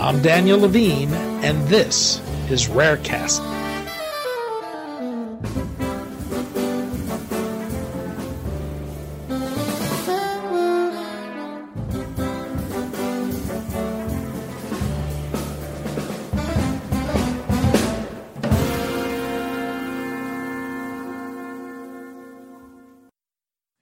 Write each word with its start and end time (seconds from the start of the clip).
I'm 0.00 0.22
Daniel 0.22 0.58
Levine, 0.58 1.12
and 1.44 1.68
this 1.68 2.20
is 2.48 2.68
Rarecast. 2.68 3.38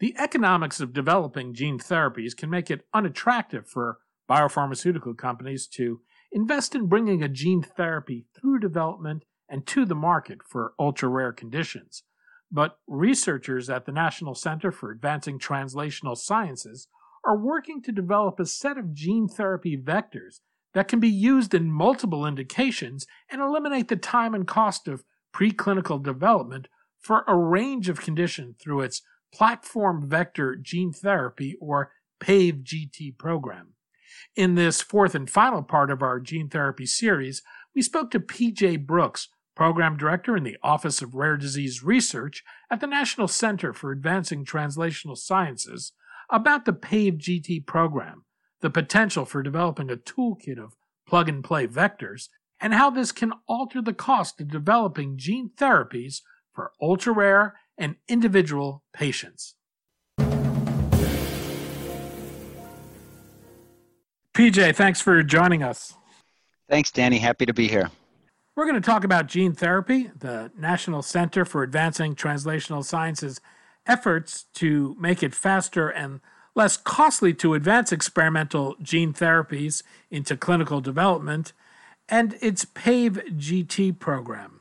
The 0.00 0.16
economics 0.18 0.80
of 0.80 0.92
developing 0.92 1.54
gene 1.54 1.78
therapies 1.78 2.36
can 2.36 2.50
make 2.50 2.72
it 2.72 2.84
unattractive 2.92 3.68
for 3.68 3.98
biopharmaceutical 4.28 5.16
companies 5.16 5.66
to 5.66 6.00
invest 6.32 6.74
in 6.74 6.86
bringing 6.86 7.22
a 7.22 7.28
gene 7.28 7.62
therapy 7.62 8.26
through 8.34 8.58
development 8.58 9.24
and 9.48 9.66
to 9.66 9.84
the 9.84 9.94
market 9.94 10.38
for 10.44 10.74
ultra 10.78 11.08
rare 11.08 11.32
conditions. 11.32 12.02
But 12.50 12.78
researchers 12.86 13.68
at 13.68 13.86
the 13.86 13.92
National 13.92 14.34
Center 14.34 14.70
for 14.70 14.90
Advancing 14.90 15.38
Translational 15.38 16.16
Sciences 16.16 16.88
are 17.24 17.36
working 17.36 17.82
to 17.82 17.92
develop 17.92 18.40
a 18.40 18.46
set 18.46 18.78
of 18.78 18.94
gene 18.94 19.28
therapy 19.28 19.76
vectors 19.76 20.40
that 20.74 20.88
can 20.88 21.00
be 21.00 21.08
used 21.08 21.54
in 21.54 21.70
multiple 21.70 22.26
indications 22.26 23.06
and 23.30 23.40
eliminate 23.40 23.88
the 23.88 23.96
time 23.96 24.34
and 24.34 24.46
cost 24.46 24.88
of 24.88 25.04
preclinical 25.34 26.02
development 26.02 26.68
for 27.00 27.24
a 27.26 27.36
range 27.36 27.88
of 27.88 28.00
conditions 28.00 28.56
through 28.60 28.80
its 28.80 29.02
platform 29.32 30.08
vector 30.08 30.56
gene 30.56 30.92
therapy 30.92 31.56
or 31.60 31.92
PAVE 32.20 32.56
GT 32.56 33.16
program. 33.18 33.74
In 34.36 34.54
this 34.54 34.80
fourth 34.80 35.14
and 35.14 35.28
final 35.28 35.62
part 35.62 35.90
of 35.90 36.02
our 36.02 36.20
gene 36.20 36.48
therapy 36.48 36.86
series, 36.86 37.42
we 37.74 37.82
spoke 37.82 38.10
to 38.10 38.20
PJ 38.20 38.86
Brooks, 38.86 39.28
Program 39.54 39.96
Director 39.96 40.36
in 40.36 40.44
the 40.44 40.56
Office 40.62 41.02
of 41.02 41.14
Rare 41.14 41.36
Disease 41.36 41.82
Research 41.82 42.44
at 42.70 42.80
the 42.80 42.86
National 42.86 43.26
Center 43.26 43.72
for 43.72 43.90
Advancing 43.90 44.44
Translational 44.44 45.16
Sciences, 45.16 45.92
about 46.30 46.64
the 46.64 46.72
PAVE 46.72 47.14
GT 47.14 47.66
program, 47.66 48.24
the 48.60 48.70
potential 48.70 49.24
for 49.24 49.42
developing 49.42 49.90
a 49.90 49.96
toolkit 49.96 50.62
of 50.62 50.76
plug 51.06 51.28
and 51.28 51.42
play 51.42 51.66
vectors, 51.66 52.28
and 52.60 52.74
how 52.74 52.90
this 52.90 53.12
can 53.12 53.32
alter 53.48 53.80
the 53.80 53.92
cost 53.92 54.40
of 54.40 54.48
developing 54.48 55.16
gene 55.16 55.50
therapies 55.56 56.20
for 56.52 56.72
ultra 56.80 57.12
rare 57.12 57.54
and 57.76 57.96
individual 58.08 58.82
patients. 58.92 59.54
PJ, 64.38 64.76
thanks 64.76 65.00
for 65.00 65.20
joining 65.24 65.64
us. 65.64 65.94
Thanks, 66.70 66.92
Danny. 66.92 67.18
Happy 67.18 67.44
to 67.44 67.52
be 67.52 67.66
here. 67.66 67.90
We're 68.54 68.66
going 68.66 68.80
to 68.80 68.86
talk 68.86 69.02
about 69.02 69.26
gene 69.26 69.52
therapy, 69.52 70.12
the 70.16 70.52
National 70.56 71.02
Center 71.02 71.44
for 71.44 71.64
Advancing 71.64 72.14
Translational 72.14 72.84
Sciences 72.84 73.40
efforts 73.84 74.44
to 74.54 74.94
make 74.96 75.24
it 75.24 75.34
faster 75.34 75.88
and 75.88 76.20
less 76.54 76.76
costly 76.76 77.34
to 77.34 77.54
advance 77.54 77.90
experimental 77.90 78.76
gene 78.80 79.12
therapies 79.12 79.82
into 80.08 80.36
clinical 80.36 80.80
development, 80.80 81.52
and 82.08 82.36
its 82.40 82.64
PAVE 82.64 83.20
GT 83.32 83.98
program. 83.98 84.60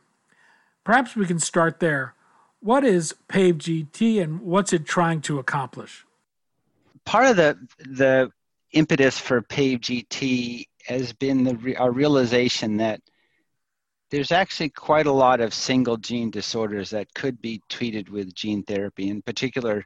Perhaps 0.84 1.16
we 1.16 1.28
can 1.28 1.38
start 1.38 1.80
there. 1.80 2.16
What 2.62 2.84
is 2.84 3.14
PAVE 3.28 3.60
GT 3.60 4.24
and 4.24 4.42
what's 4.42 4.74
it 4.74 4.88
trying 4.88 5.22
to 5.22 5.38
accomplish? 5.38 6.04
Part 7.06 7.28
of 7.28 7.36
the 7.36 7.60
the 7.78 8.32
impetus 8.78 9.18
for 9.18 9.42
PAVE 9.42 9.80
GT 9.80 10.66
has 10.86 11.12
been 11.14 11.44
the 11.44 11.76
our 11.78 11.92
realization 11.92 12.78
that 12.78 13.02
there's 14.10 14.32
actually 14.32 14.70
quite 14.70 15.08
a 15.08 15.12
lot 15.12 15.42
of 15.42 15.54
single 15.54 15.98
gene 15.98 16.32
disorders 16.32 16.92
that 16.92 17.14
could 17.14 17.42
be 17.42 17.62
treated 17.68 18.08
with 18.08 18.34
gene 18.34 18.64
therapy, 18.64 19.10
in 19.10 19.22
particular 19.22 19.84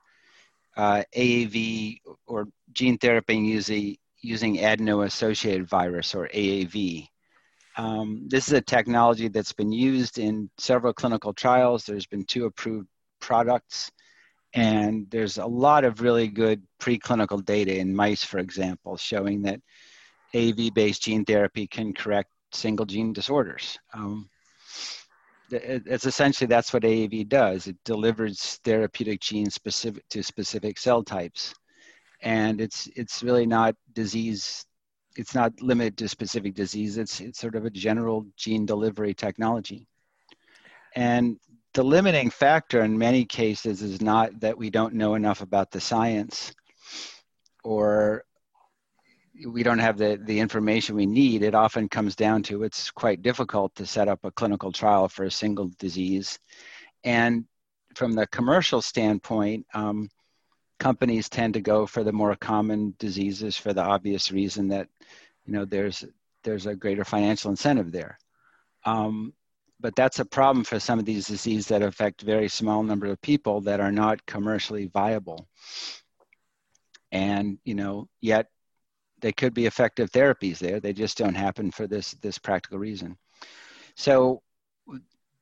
uh, 0.77 1.03
AAV 1.15 1.99
or 2.27 2.47
gene 2.71 2.97
therapy 2.97 3.35
using, 3.35 3.97
using 4.21 4.63
adeno-associated 4.63 5.67
virus 5.67 6.13
or 6.13 6.27
AAV. 6.27 7.07
Um, 7.77 8.27
this 8.27 8.47
is 8.47 8.53
a 8.53 8.61
technology 8.61 9.27
that's 9.27 9.53
been 9.53 9.71
used 9.71 10.19
in 10.19 10.49
several 10.57 10.93
clinical 10.93 11.33
trials. 11.33 11.85
There's 11.85 12.05
been 12.05 12.25
two 12.25 12.45
approved 12.45 12.87
products. 13.19 13.91
And 14.53 15.09
there's 15.09 15.37
a 15.37 15.45
lot 15.45 15.85
of 15.85 16.01
really 16.01 16.27
good 16.27 16.61
preclinical 16.79 17.43
data 17.43 17.77
in 17.77 17.95
mice, 17.95 18.23
for 18.23 18.39
example, 18.39 18.97
showing 18.97 19.43
that 19.43 19.61
AAV 20.33 20.73
based 20.73 21.03
gene 21.03 21.25
therapy 21.25 21.67
can 21.67 21.93
correct 21.93 22.29
single 22.51 22.85
gene 22.85 23.13
disorders. 23.13 23.77
Um, 23.93 24.29
it's 25.51 26.05
essentially 26.05 26.47
that's 26.47 26.73
what 26.73 26.83
AAV 26.83 27.27
does. 27.27 27.67
It 27.67 27.75
delivers 27.83 28.59
therapeutic 28.63 29.19
genes 29.19 29.53
specific 29.53 30.07
to 30.09 30.23
specific 30.23 30.79
cell 30.79 31.03
types, 31.03 31.53
and 32.21 32.61
it's 32.61 32.87
it's 32.95 33.21
really 33.23 33.45
not 33.45 33.75
disease. 33.93 34.65
It's 35.17 35.35
not 35.35 35.61
limited 35.61 35.97
to 35.97 36.07
specific 36.07 36.53
disease. 36.53 36.97
It's 36.97 37.19
it's 37.19 37.39
sort 37.39 37.55
of 37.55 37.65
a 37.65 37.69
general 37.69 38.25
gene 38.37 38.65
delivery 38.65 39.13
technology. 39.13 39.87
And 40.95 41.37
the 41.73 41.83
limiting 41.83 42.29
factor 42.29 42.81
in 42.81 42.97
many 42.97 43.25
cases 43.25 43.81
is 43.81 44.01
not 44.01 44.39
that 44.41 44.57
we 44.57 44.69
don't 44.69 44.93
know 44.93 45.15
enough 45.15 45.41
about 45.41 45.71
the 45.71 45.79
science 45.79 46.53
or 47.63 48.25
we 49.47 49.63
don't 49.63 49.79
have 49.79 49.97
the, 49.97 50.19
the 50.23 50.39
information 50.39 50.95
we 50.95 51.05
need. 51.05 51.43
It 51.43 51.55
often 51.55 51.87
comes 51.87 52.15
down 52.15 52.43
to 52.43 52.63
it's 52.63 52.91
quite 52.91 53.21
difficult 53.21 53.73
to 53.75 53.85
set 53.85 54.07
up 54.07 54.19
a 54.23 54.31
clinical 54.31 54.71
trial 54.71 55.07
for 55.07 55.23
a 55.23 55.31
single 55.31 55.71
disease. 55.79 56.37
And 57.03 57.45
from 57.95 58.13
the 58.13 58.27
commercial 58.27 58.81
standpoint, 58.81 59.65
um, 59.73 60.09
companies 60.79 61.29
tend 61.29 61.53
to 61.53 61.61
go 61.61 61.85
for 61.85 62.03
the 62.03 62.11
more 62.11 62.35
common 62.35 62.95
diseases 62.99 63.55
for 63.55 63.73
the 63.73 63.83
obvious 63.83 64.31
reason 64.31 64.67
that 64.69 64.87
you 65.45 65.53
know 65.53 65.65
there's 65.65 66.03
there's 66.43 66.65
a 66.65 66.75
greater 66.75 67.05
financial 67.05 67.51
incentive 67.51 67.91
there. 67.91 68.17
Um, 68.85 69.33
but 69.81 69.95
that's 69.95 70.19
a 70.19 70.25
problem 70.25 70.63
for 70.63 70.79
some 70.79 70.99
of 70.99 71.05
these 71.05 71.27
diseases 71.27 71.67
that 71.67 71.81
affect 71.81 72.21
very 72.21 72.47
small 72.47 72.83
number 72.83 73.07
of 73.07 73.21
people 73.21 73.61
that 73.61 73.79
are 73.79 73.91
not 73.91 74.25
commercially 74.25 74.87
viable. 74.87 75.47
And 77.11 77.57
you 77.65 77.75
know 77.75 78.07
yet 78.21 78.47
they 79.21 79.31
could 79.31 79.53
be 79.53 79.65
effective 79.65 80.11
therapies 80.11 80.59
there. 80.59 80.79
They 80.79 80.93
just 80.93 81.17
don't 81.17 81.35
happen 81.35 81.71
for 81.71 81.87
this 81.87 82.11
this 82.21 82.37
practical 82.37 82.79
reason. 82.79 83.17
So 83.95 84.41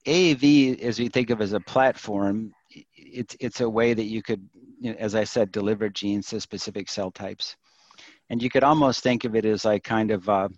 AAV, 0.05 0.81
as 0.81 0.99
we 0.99 1.09
think 1.09 1.29
of 1.29 1.41
as 1.41 1.53
a 1.53 1.59
platform, 1.59 2.53
it's 2.95 3.35
it's 3.39 3.61
a 3.61 3.69
way 3.69 3.93
that 3.93 4.05
you 4.05 4.21
could, 4.21 4.47
you 4.79 4.91
know, 4.91 4.97
as 4.99 5.15
I 5.15 5.23
said, 5.23 5.51
deliver 5.51 5.89
genes 5.89 6.27
to 6.27 6.41
specific 6.41 6.89
cell 6.89 7.11
types, 7.11 7.55
and 8.29 8.41
you 8.41 8.49
could 8.49 8.63
almost 8.63 9.03
think 9.03 9.25
of 9.25 9.35
it 9.35 9.45
as 9.45 9.65
like 9.65 9.83
kind 9.83 10.11
of. 10.11 10.27
Uh, 10.27 10.49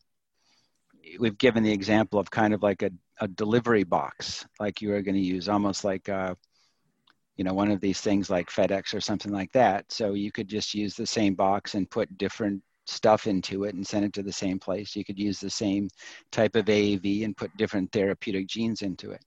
we've 1.19 1.37
given 1.37 1.63
the 1.63 1.71
example 1.71 2.19
of 2.19 2.31
kind 2.31 2.53
of 2.53 2.63
like 2.63 2.83
a 2.83 2.91
a 3.21 3.27
delivery 3.27 3.83
box 3.83 4.45
like 4.59 4.81
you 4.81 4.93
are 4.93 5.01
going 5.01 5.15
to 5.15 5.21
use 5.21 5.47
almost 5.47 5.83
like 5.83 6.09
uh, 6.09 6.33
you 7.37 7.43
know 7.43 7.53
one 7.53 7.71
of 7.71 7.79
these 7.79 8.01
things 8.01 8.29
like 8.29 8.49
fedex 8.49 8.93
or 8.93 9.01
something 9.01 9.31
like 9.31 9.51
that. 9.53 9.91
So 9.91 10.13
you 10.13 10.31
could 10.31 10.47
just 10.47 10.73
use 10.73 10.95
the 10.95 11.05
same 11.05 11.35
box 11.35 11.75
and 11.75 11.89
put 11.89 12.17
different 12.17 12.61
stuff 12.85 13.27
into 13.27 13.63
it 13.63 13.75
and 13.75 13.85
send 13.85 14.05
it 14.05 14.13
to 14.13 14.23
the 14.23 14.33
same 14.33 14.59
place. 14.59 14.95
You 14.95 15.05
could 15.05 15.19
use 15.19 15.39
the 15.39 15.49
same 15.49 15.89
type 16.31 16.55
of 16.55 16.65
aav 16.65 17.23
and 17.23 17.37
put 17.37 17.55
different 17.57 17.91
therapeutic 17.91 18.47
genes 18.47 18.81
into 18.81 19.11
it. 19.11 19.23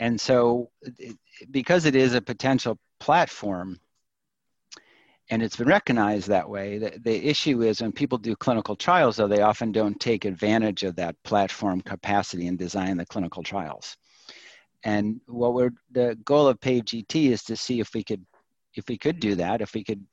And 0.00 0.20
so 0.20 0.70
because 1.50 1.86
it 1.86 1.94
is 1.94 2.14
a 2.14 2.20
potential 2.20 2.78
platform 3.00 3.78
and 5.30 5.42
it's 5.42 5.56
been 5.56 5.68
recognized 5.68 6.28
that 6.28 6.48
way. 6.48 6.78
The, 6.78 6.98
the, 7.02 7.28
issue 7.28 7.62
is 7.62 7.80
when 7.80 7.92
people 7.92 8.18
do 8.18 8.36
clinical 8.36 8.76
trials, 8.76 9.16
though, 9.16 9.26
they 9.26 9.40
often 9.40 9.72
don't 9.72 9.98
take 9.98 10.26
advantage 10.26 10.82
of 10.82 10.96
that 10.96 11.16
platform 11.24 11.80
capacity 11.80 12.46
and 12.46 12.58
design 12.58 12.96
the 12.98 13.06
clinical 13.06 13.42
trials. 13.42 13.96
And 14.82 15.20
what 15.26 15.54
we're 15.54 15.72
the 15.92 16.18
goal 16.24 16.46
of 16.46 16.60
PAVE 16.60 16.84
GT 16.84 17.30
is 17.30 17.42
to 17.44 17.56
see 17.56 17.80
if 17.80 17.94
we 17.94 18.04
could 18.04 18.24
if 18.74 18.86
we 18.88 18.98
could 18.98 19.18
do 19.18 19.36
that, 19.36 19.62
if 19.62 19.72
we 19.72 19.82
could 19.82 20.04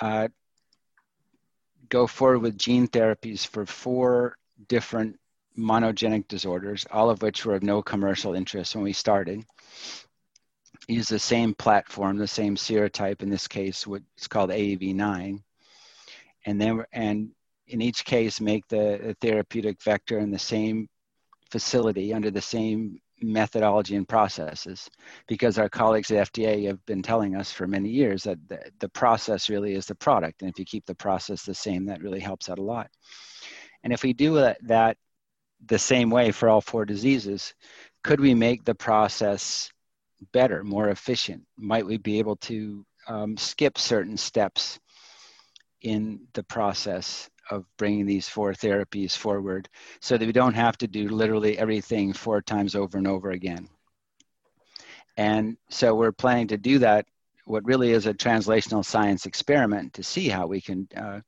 uh, 0.00 0.28
go 1.88 2.06
forward 2.06 2.40
with 2.40 2.58
gene 2.58 2.86
therapies 2.86 3.46
for 3.46 3.64
four 3.64 4.36
different 4.68 5.18
monogenic 5.58 6.28
disorders, 6.28 6.86
all 6.90 7.08
of 7.08 7.22
which 7.22 7.44
were 7.44 7.54
of 7.54 7.62
no 7.62 7.82
commercial 7.82 8.34
interest 8.34 8.74
when 8.74 8.84
we 8.84 8.92
started. 8.92 9.44
Use 10.90 11.08
the 11.08 11.18
same 11.18 11.54
platform, 11.54 12.16
the 12.16 12.26
same 12.26 12.56
serotype, 12.56 13.22
in 13.22 13.30
this 13.30 13.46
case, 13.46 13.86
what's 13.86 14.28
called 14.28 14.50
AAV9. 14.50 15.42
And 16.46 16.60
then, 16.60 16.84
and 16.92 17.30
in 17.68 17.80
each 17.80 18.04
case, 18.04 18.40
make 18.40 18.66
the, 18.68 18.98
the 19.02 19.16
therapeutic 19.20 19.82
vector 19.82 20.18
in 20.18 20.30
the 20.30 20.38
same 20.38 20.88
facility 21.50 22.12
under 22.12 22.30
the 22.30 22.40
same 22.40 23.00
methodology 23.22 23.96
and 23.96 24.08
processes 24.08 24.88
because 25.26 25.58
our 25.58 25.68
colleagues 25.68 26.10
at 26.10 26.32
FDA 26.32 26.66
have 26.66 26.84
been 26.86 27.02
telling 27.02 27.36
us 27.36 27.52
for 27.52 27.66
many 27.66 27.88
years 27.88 28.22
that 28.24 28.38
the, 28.48 28.58
the 28.80 28.88
process 28.88 29.48
really 29.48 29.74
is 29.74 29.86
the 29.86 29.94
product. 29.94 30.42
And 30.42 30.50
if 30.50 30.58
you 30.58 30.64
keep 30.64 30.86
the 30.86 30.94
process 30.94 31.42
the 31.42 31.54
same, 31.54 31.86
that 31.86 32.02
really 32.02 32.20
helps 32.20 32.48
out 32.48 32.58
a 32.58 32.62
lot. 32.62 32.88
And 33.82 33.92
if 33.92 34.02
we 34.02 34.12
do 34.12 34.34
that 34.62 34.96
the 35.66 35.78
same 35.78 36.10
way 36.10 36.30
for 36.30 36.48
all 36.48 36.60
four 36.60 36.84
diseases, 36.84 37.54
could 38.02 38.20
we 38.20 38.34
make 38.34 38.64
the 38.64 38.74
process 38.74 39.70
better, 40.32 40.64
more 40.64 40.88
efficient? 40.88 41.42
Might 41.56 41.86
we 41.86 41.98
be 41.98 42.18
able 42.18 42.36
to 42.36 42.84
um, 43.08 43.36
skip 43.36 43.78
certain 43.78 44.16
steps 44.16 44.78
in 45.82 46.26
the 46.34 46.42
process 46.42 47.28
of 47.50 47.64
bringing 47.76 48.06
these 48.06 48.28
four 48.28 48.52
therapies 48.52 49.16
forward 49.16 49.68
so 50.00 50.16
that 50.16 50.26
we 50.26 50.32
don't 50.32 50.54
have 50.54 50.78
to 50.78 50.86
do 50.86 51.08
literally 51.08 51.58
everything 51.58 52.12
four 52.12 52.40
times 52.40 52.74
over 52.74 52.96
and 52.98 53.08
over 53.08 53.30
again. 53.30 53.68
And 55.16 55.56
so 55.68 55.94
we're 55.94 56.12
planning 56.12 56.48
to 56.48 56.56
do 56.56 56.78
that, 56.78 57.06
what 57.44 57.64
really 57.64 57.90
is 57.90 58.06
a 58.06 58.14
translational 58.14 58.84
science 58.84 59.26
experiment 59.26 59.94
to 59.94 60.02
see 60.02 60.28
how 60.28 60.46
we 60.46 60.60
can 60.60 60.88
uh, 60.96 61.20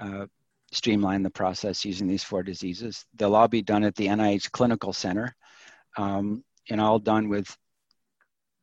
uh, 0.00 0.26
streamline 0.72 1.22
the 1.22 1.30
process 1.30 1.84
using 1.84 2.06
these 2.06 2.24
four 2.24 2.42
diseases. 2.42 3.04
They'll 3.14 3.36
all 3.36 3.48
be 3.48 3.62
done 3.62 3.84
at 3.84 3.94
the 3.94 4.06
NIH 4.06 4.50
Clinical 4.50 4.92
Center 4.92 5.34
um, 5.96 6.44
and 6.68 6.80
all 6.80 6.98
done 6.98 7.28
with 7.28 7.56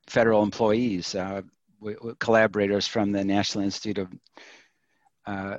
federal 0.07 0.43
employees, 0.43 1.15
uh, 1.15 1.41
collaborators 2.19 2.87
from 2.87 3.11
the 3.11 3.23
National 3.23 3.63
Institute 3.63 3.97
of 3.97 4.09
uh, 5.25 5.57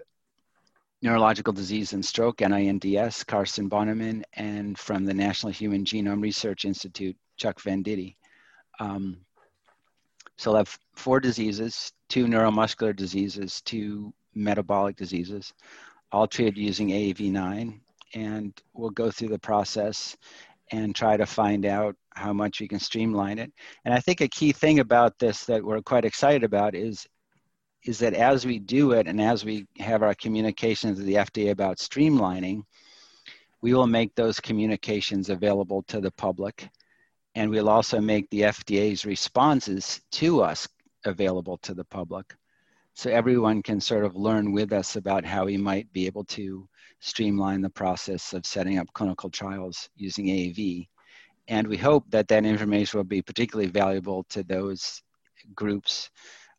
Neurological 1.02 1.52
Disease 1.52 1.92
and 1.92 2.04
Stroke, 2.04 2.38
NINDS, 2.38 3.26
Carson 3.26 3.68
Bonneman, 3.68 4.22
and 4.32 4.78
from 4.78 5.04
the 5.04 5.14
National 5.14 5.52
Human 5.52 5.84
Genome 5.84 6.22
Research 6.22 6.64
Institute, 6.64 7.16
Chuck 7.36 7.60
Venditti. 7.60 8.16
Um, 8.80 9.18
so 10.38 10.50
I'll 10.50 10.58
have 10.58 10.78
four 10.94 11.20
diseases, 11.20 11.92
two 12.08 12.26
neuromuscular 12.26 12.94
diseases, 12.94 13.60
two 13.62 14.12
metabolic 14.34 14.96
diseases, 14.96 15.52
all 16.12 16.26
treated 16.26 16.58
using 16.58 16.88
AAV9. 16.88 17.80
And 18.14 18.52
we'll 18.74 18.90
go 18.90 19.10
through 19.10 19.28
the 19.28 19.38
process 19.38 20.16
and 20.72 20.94
try 20.94 21.16
to 21.16 21.26
find 21.26 21.66
out 21.66 21.96
how 22.16 22.32
much 22.32 22.60
we 22.60 22.68
can 22.68 22.80
streamline 22.80 23.38
it. 23.38 23.52
And 23.84 23.94
I 23.94 24.00
think 24.00 24.20
a 24.20 24.28
key 24.28 24.52
thing 24.52 24.80
about 24.80 25.18
this 25.18 25.44
that 25.44 25.62
we're 25.62 25.82
quite 25.82 26.04
excited 26.04 26.44
about 26.44 26.74
is 26.74 27.06
is 27.84 27.98
that 28.00 28.14
as 28.14 28.44
we 28.44 28.58
do 28.58 28.92
it 28.92 29.06
and 29.06 29.20
as 29.20 29.44
we 29.44 29.64
have 29.78 30.02
our 30.02 30.14
communications 30.14 30.98
with 30.98 31.06
the 31.06 31.14
FDA 31.14 31.50
about 31.50 31.78
streamlining, 31.78 32.62
we 33.62 33.74
will 33.74 33.86
make 33.86 34.12
those 34.14 34.40
communications 34.40 35.30
available 35.30 35.82
to 35.84 36.00
the 36.00 36.10
public. 36.10 36.68
And 37.36 37.48
we'll 37.48 37.68
also 37.68 38.00
make 38.00 38.28
the 38.30 38.42
FDA's 38.42 39.04
responses 39.04 40.00
to 40.12 40.42
us 40.42 40.66
available 41.04 41.58
to 41.58 41.74
the 41.74 41.84
public. 41.84 42.34
So 42.94 43.10
everyone 43.10 43.62
can 43.62 43.80
sort 43.80 44.04
of 44.04 44.16
learn 44.16 44.52
with 44.52 44.72
us 44.72 44.96
about 44.96 45.24
how 45.24 45.44
we 45.44 45.56
might 45.56 45.92
be 45.92 46.06
able 46.06 46.24
to 46.24 46.68
streamline 47.00 47.60
the 47.60 47.70
process 47.70 48.32
of 48.32 48.46
setting 48.46 48.78
up 48.78 48.92
clinical 48.94 49.30
trials 49.30 49.88
using 49.96 50.26
AAV. 50.26 50.88
And 51.48 51.66
we 51.66 51.76
hope 51.76 52.10
that 52.10 52.28
that 52.28 52.44
information 52.44 52.98
will 52.98 53.04
be 53.04 53.22
particularly 53.22 53.70
valuable 53.70 54.24
to 54.30 54.42
those 54.42 55.02
groups 55.54 56.10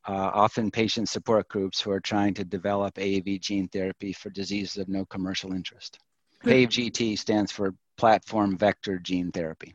uh, 0.07 0.31
often 0.33 0.71
patient 0.71 1.09
support 1.09 1.49
groups 1.49 1.81
who 1.81 1.91
are 1.91 1.99
trying 1.99 2.33
to 2.33 2.45
develop 2.45 2.95
AAV 2.95 3.41
gene 3.41 3.67
therapy 3.67 4.13
for 4.13 4.29
diseases 4.29 4.77
of 4.77 4.87
no 4.87 5.05
commercial 5.05 5.51
interest. 5.51 5.99
PAVGT 6.45 7.17
stands 7.17 7.51
for 7.51 7.73
Platform 7.97 8.57
Vector 8.57 8.99
Gene 8.99 9.31
Therapy. 9.31 9.73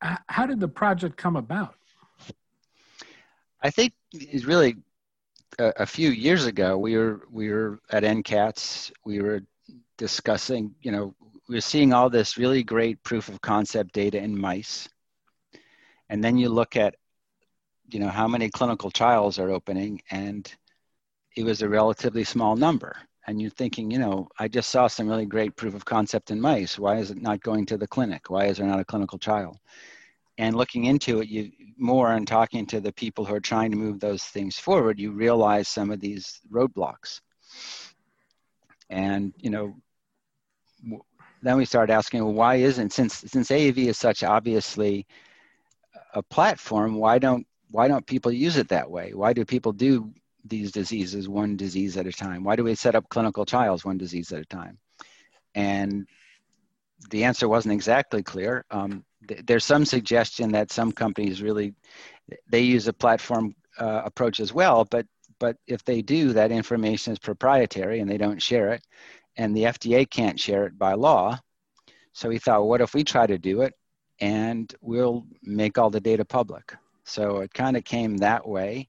How 0.00 0.44
did 0.44 0.60
the 0.60 0.68
project 0.68 1.16
come 1.16 1.36
about? 1.36 1.76
I 3.62 3.70
think 3.70 3.94
it's 4.12 4.44
really 4.44 4.76
a, 5.58 5.72
a, 5.78 5.86
few 5.86 6.10
years 6.10 6.44
ago. 6.44 6.76
We 6.76 6.96
were 6.98 7.22
we 7.30 7.50
were 7.50 7.78
at 7.90 8.02
NCATS. 8.02 8.92
We 9.06 9.22
were 9.22 9.40
discussing. 9.96 10.74
You 10.82 10.92
know, 10.92 11.14
were 11.48 11.60
seeing 11.60 11.92
all 11.92 12.10
this 12.10 12.38
really 12.38 12.62
great 12.62 13.02
proof 13.02 13.28
of 13.28 13.40
concept 13.40 13.92
data 13.92 14.18
in 14.18 14.38
mice, 14.38 14.88
and 16.08 16.22
then 16.22 16.38
you 16.38 16.48
look 16.48 16.76
at 16.76 16.94
you 17.88 18.00
know 18.00 18.08
how 18.08 18.26
many 18.26 18.48
clinical 18.50 18.90
trials 18.90 19.38
are 19.38 19.50
opening 19.50 20.00
and 20.10 20.54
it 21.36 21.44
was 21.44 21.62
a 21.62 21.68
relatively 21.68 22.24
small 22.24 22.56
number. 22.56 22.96
And 23.26 23.40
you're 23.40 23.50
thinking 23.50 23.90
you 23.90 23.98
know 23.98 24.28
i 24.38 24.48
just 24.48 24.70
saw 24.70 24.86
some 24.86 25.08
really 25.08 25.26
great 25.26 25.56
proof 25.56 25.74
of 25.74 25.84
concept 25.84 26.30
in 26.30 26.40
mice. 26.40 26.78
Why 26.78 26.96
is 26.98 27.10
it 27.10 27.20
not 27.20 27.42
going 27.42 27.66
to 27.66 27.76
the 27.76 27.86
clinic? 27.86 28.30
Why 28.30 28.46
is 28.46 28.58
there 28.58 28.66
not 28.66 28.80
a 28.80 28.84
clinical 28.84 29.18
trial? 29.18 29.60
And 30.36 30.56
looking 30.56 30.86
into 30.86 31.20
it 31.20 31.28
you 31.28 31.50
more 31.76 32.12
and 32.12 32.26
talking 32.26 32.66
to 32.66 32.80
the 32.80 32.92
people 32.92 33.24
who 33.24 33.34
are 33.34 33.40
trying 33.40 33.70
to 33.70 33.76
move 33.76 34.00
those 34.00 34.24
things 34.24 34.58
forward 34.58 34.98
you 34.98 35.12
realize 35.12 35.68
some 35.68 35.90
of 35.90 36.00
these 36.00 36.40
roadblocks. 36.50 37.20
And 38.90 39.32
you 39.38 39.50
know 39.50 39.74
then 41.44 41.56
we 41.56 41.64
started 41.64 41.92
asking 41.92 42.24
well 42.24 42.32
why 42.32 42.56
isn't 42.56 42.92
since 42.92 43.14
since 43.14 43.50
AAV 43.50 43.78
is 43.78 43.98
such 43.98 44.22
obviously 44.22 45.06
a 46.14 46.22
platform 46.22 46.94
why 46.96 47.18
don't 47.18 47.46
why 47.74 47.88
don't 47.88 48.06
people 48.06 48.30
use 48.30 48.56
it 48.56 48.68
that 48.68 48.88
way? 48.88 49.14
Why 49.14 49.32
do 49.32 49.44
people 49.44 49.72
do 49.72 50.12
these 50.44 50.70
diseases 50.70 51.28
one 51.28 51.56
disease 51.56 51.96
at 51.96 52.06
a 52.06 52.12
time? 52.12 52.44
Why 52.44 52.54
do 52.54 52.62
we 52.62 52.76
set 52.76 52.94
up 52.94 53.08
clinical 53.08 53.44
trials 53.44 53.84
one 53.84 53.98
disease 53.98 54.30
at 54.30 54.38
a 54.38 54.44
time? 54.44 54.78
And 55.56 56.06
the 57.10 57.24
answer 57.24 57.48
wasn't 57.48 57.74
exactly 57.74 58.22
clear. 58.22 58.64
Um, 58.70 59.04
th- 59.26 59.40
there's 59.44 59.64
some 59.64 59.84
suggestion 59.84 60.52
that 60.52 60.70
some 60.70 60.92
companies 60.92 61.42
really 61.42 61.74
they 62.48 62.60
use 62.60 62.86
a 62.86 62.92
platform 62.92 63.56
uh, 63.76 64.02
approach 64.04 64.38
as 64.38 64.52
well, 64.52 64.84
but 64.84 65.06
but 65.40 65.56
if 65.66 65.84
they 65.84 66.00
do, 66.00 66.32
that 66.32 66.52
information 66.52 67.12
is 67.12 67.18
proprietary 67.18 67.98
and 67.98 68.08
they 68.08 68.18
don't 68.18 68.40
share 68.40 68.72
it, 68.72 68.86
and 69.36 69.56
the 69.56 69.64
FDA 69.64 70.08
can't 70.08 70.38
share 70.38 70.66
it 70.66 70.78
by 70.78 70.94
law. 70.94 71.38
So 72.12 72.28
we 72.28 72.38
thought, 72.38 72.66
what 72.66 72.80
if 72.80 72.94
we 72.94 73.04
try 73.04 73.26
to 73.26 73.38
do 73.38 73.62
it, 73.62 73.74
and 74.20 74.72
we'll 74.80 75.26
make 75.42 75.78
all 75.78 75.90
the 75.90 76.00
data 76.00 76.24
public? 76.24 76.74
So 77.04 77.38
it 77.38 77.52
kind 77.52 77.76
of 77.76 77.84
came 77.84 78.16
that 78.18 78.46
way 78.46 78.88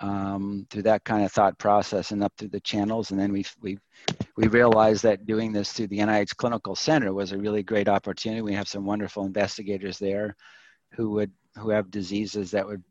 um, 0.00 0.66
through 0.70 0.82
that 0.82 1.04
kind 1.04 1.24
of 1.24 1.32
thought 1.32 1.58
process 1.58 2.10
and 2.10 2.22
up 2.22 2.32
through 2.36 2.48
the 2.48 2.60
channels. 2.60 3.10
And 3.10 3.20
then 3.20 3.32
we 3.32 3.44
we 3.60 3.78
we 4.36 4.48
realized 4.48 5.02
that 5.02 5.26
doing 5.26 5.52
this 5.52 5.72
through 5.72 5.88
the 5.88 5.98
NIH 5.98 6.36
Clinical 6.36 6.74
Center 6.74 7.12
was 7.12 7.32
a 7.32 7.38
really 7.38 7.62
great 7.62 7.88
opportunity. 7.88 8.40
We 8.40 8.54
have 8.54 8.68
some 8.68 8.84
wonderful 8.84 9.24
investigators 9.24 9.98
there 9.98 10.36
who 10.92 11.10
would 11.10 11.32
who 11.56 11.70
have 11.70 11.90
diseases 11.90 12.50
that 12.52 12.66
would 12.66 12.82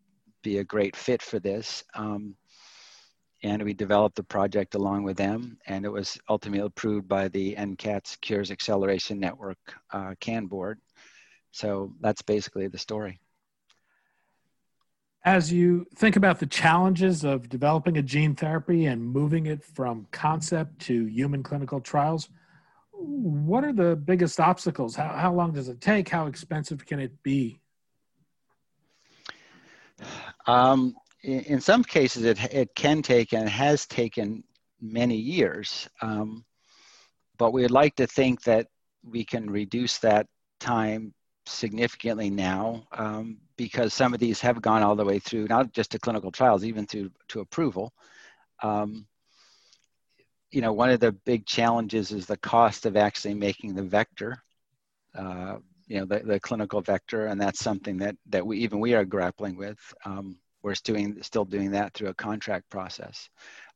be 0.43 0.59
a 0.59 0.63
great 0.63 0.95
fit 0.95 1.21
for 1.21 1.39
this. 1.39 1.83
Um, 1.95 2.35
and 3.43 3.63
we 3.63 3.73
developed 3.73 4.15
the 4.15 4.23
project 4.23 4.75
along 4.75 5.03
with 5.03 5.17
them, 5.17 5.57
and 5.67 5.85
it 5.85 5.91
was 5.91 6.17
ultimately 6.29 6.65
approved 6.65 7.07
by 7.07 7.27
the 7.29 7.55
NCATS 7.55 8.19
Cures 8.21 8.51
Acceleration 8.51 9.19
Network 9.19 9.57
uh, 9.91 10.15
CAN 10.19 10.47
board. 10.47 10.79
So 11.51 11.93
that's 12.01 12.21
basically 12.21 12.67
the 12.67 12.77
story 12.77 13.19
as 15.25 15.51
you 15.51 15.85
think 15.95 16.15
about 16.15 16.39
the 16.39 16.45
challenges 16.45 17.23
of 17.23 17.49
developing 17.49 17.97
a 17.97 18.01
gene 18.01 18.35
therapy 18.35 18.85
and 18.85 19.03
moving 19.03 19.47
it 19.47 19.63
from 19.63 20.07
concept 20.11 20.79
to 20.79 21.05
human 21.05 21.43
clinical 21.43 21.81
trials, 21.81 22.29
what 22.93 23.63
are 23.63 23.73
the 23.73 23.95
biggest 23.95 24.39
obstacles? 24.39 24.95
How, 24.95 25.09
how 25.09 25.33
long 25.33 25.51
does 25.51 25.67
it 25.67 25.81
take? 25.81 26.09
How 26.09 26.27
expensive 26.27 26.85
can 26.85 26.99
it 26.99 27.21
be? 27.21 27.59
Um, 30.47 30.95
in, 31.23 31.39
in, 31.41 31.61
some 31.61 31.83
cases, 31.83 32.23
it, 32.23 32.53
it 32.53 32.75
can 32.75 33.01
take 33.01 33.33
and 33.33 33.47
has 33.47 33.85
taken 33.85 34.43
many 34.81 35.15
years. 35.15 35.87
Um, 36.01 36.45
but 37.37 37.53
we'd 37.53 37.71
like 37.71 37.95
to 37.95 38.07
think 38.07 38.43
that 38.43 38.67
we 39.03 39.23
can 39.23 39.49
reduce 39.49 39.97
that 39.99 40.27
time 40.59 41.13
significantly 41.45 42.29
now 42.29 42.83
um, 42.91 43.37
because 43.57 43.93
some 43.93 44.13
of 44.13 44.19
these 44.19 44.39
have 44.41 44.61
gone 44.61 44.83
all 44.83 44.95
the 44.95 45.05
way 45.05 45.19
through, 45.19 45.47
not 45.47 45.73
just 45.73 45.91
to 45.91 45.99
clinical 45.99 46.31
trials, 46.31 46.63
even 46.63 46.85
to, 46.87 47.11
to 47.29 47.39
approval. 47.39 47.93
Um, 48.61 49.07
you 50.51 50.61
know, 50.61 50.73
one 50.73 50.89
of 50.89 50.99
the 50.99 51.11
big 51.11 51.45
challenges 51.45 52.11
is 52.11 52.25
the 52.25 52.37
cost 52.37 52.85
of 52.85 52.97
actually 52.97 53.33
making 53.33 53.75
the 53.75 53.83
vector, 53.83 54.41
uh, 55.15 55.57
you 55.87 55.99
know, 55.99 56.05
the, 56.05 56.19
the 56.19 56.39
clinical 56.39 56.81
vector, 56.81 57.27
and 57.27 57.39
that's 57.39 57.59
something 57.59 57.97
that, 57.97 58.15
that 58.27 58.45
we, 58.45 58.59
even 58.59 58.79
we 58.79 58.93
are 58.93 59.05
grappling 59.05 59.57
with. 59.57 59.77
Um, 60.05 60.37
we're 60.61 60.75
doing, 60.83 61.21
still 61.21 61.45
doing 61.45 61.71
that 61.71 61.93
through 61.93 62.09
a 62.09 62.13
contract 62.13 62.69
process. 62.69 63.29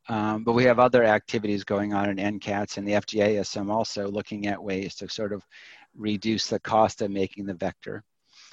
Um, 0.09 0.43
but 0.43 0.53
we 0.53 0.65
have 0.65 0.79
other 0.79 1.03
activities 1.03 1.63
going 1.63 1.93
on 1.93 2.09
in 2.09 2.39
NCATS 2.39 2.77
and 2.77 2.87
the 2.87 2.93
FDA 2.93 3.37
has 3.37 3.47
some 3.47 3.71
also 3.71 4.07
looking 4.07 4.47
at 4.47 4.61
ways 4.61 4.95
to 4.95 5.09
sort 5.09 5.31
of 5.31 5.45
reduce 5.95 6.47
the 6.47 6.59
cost 6.59 7.01
of 7.01 7.11
making 7.11 7.45
the 7.45 7.53
vector. 7.53 8.03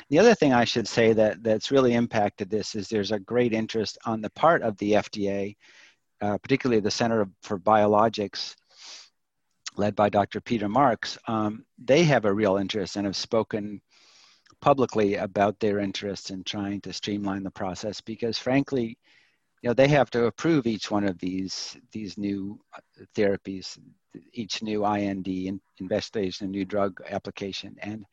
The 0.08 0.18
other 0.18 0.34
thing 0.34 0.52
I 0.52 0.64
should 0.64 0.86
say 0.86 1.12
that 1.12 1.42
that's 1.42 1.70
really 1.70 1.94
impacted 1.94 2.48
this 2.48 2.74
is 2.74 2.88
there's 2.88 3.12
a 3.12 3.18
great 3.18 3.52
interest 3.52 3.98
on 4.06 4.20
the 4.20 4.30
part 4.30 4.62
of 4.62 4.76
the 4.78 4.92
FDA, 4.92 5.56
uh, 6.20 6.38
particularly 6.38 6.80
the 6.80 6.90
Center 6.90 7.28
for 7.42 7.58
Biologics, 7.58 8.54
led 9.76 9.96
by 9.96 10.08
Dr. 10.08 10.40
Peter 10.40 10.68
Marks. 10.68 11.18
Um, 11.26 11.64
they 11.78 12.04
have 12.04 12.24
a 12.24 12.32
real 12.32 12.56
interest 12.56 12.96
and 12.96 13.06
have 13.06 13.16
spoken 13.16 13.80
publicly 14.60 15.16
about 15.16 15.58
their 15.60 15.78
interest 15.78 16.30
in 16.30 16.44
trying 16.44 16.80
to 16.82 16.92
streamline 16.92 17.42
the 17.42 17.50
process 17.50 18.00
because, 18.00 18.38
frankly, 18.38 18.98
you 19.62 19.68
know 19.68 19.74
they 19.74 19.88
have 19.88 20.10
to 20.10 20.24
approve 20.24 20.66
each 20.66 20.90
one 20.90 21.04
of 21.04 21.18
these 21.18 21.76
these 21.92 22.16
new 22.16 22.58
uh, 22.74 23.04
therapies, 23.14 23.78
each 24.32 24.62
new 24.62 24.86
IND 24.86 25.60
investigation, 25.78 26.46
a 26.46 26.50
new 26.50 26.64
drug 26.64 27.00
application, 27.10 27.76
and 27.80 28.04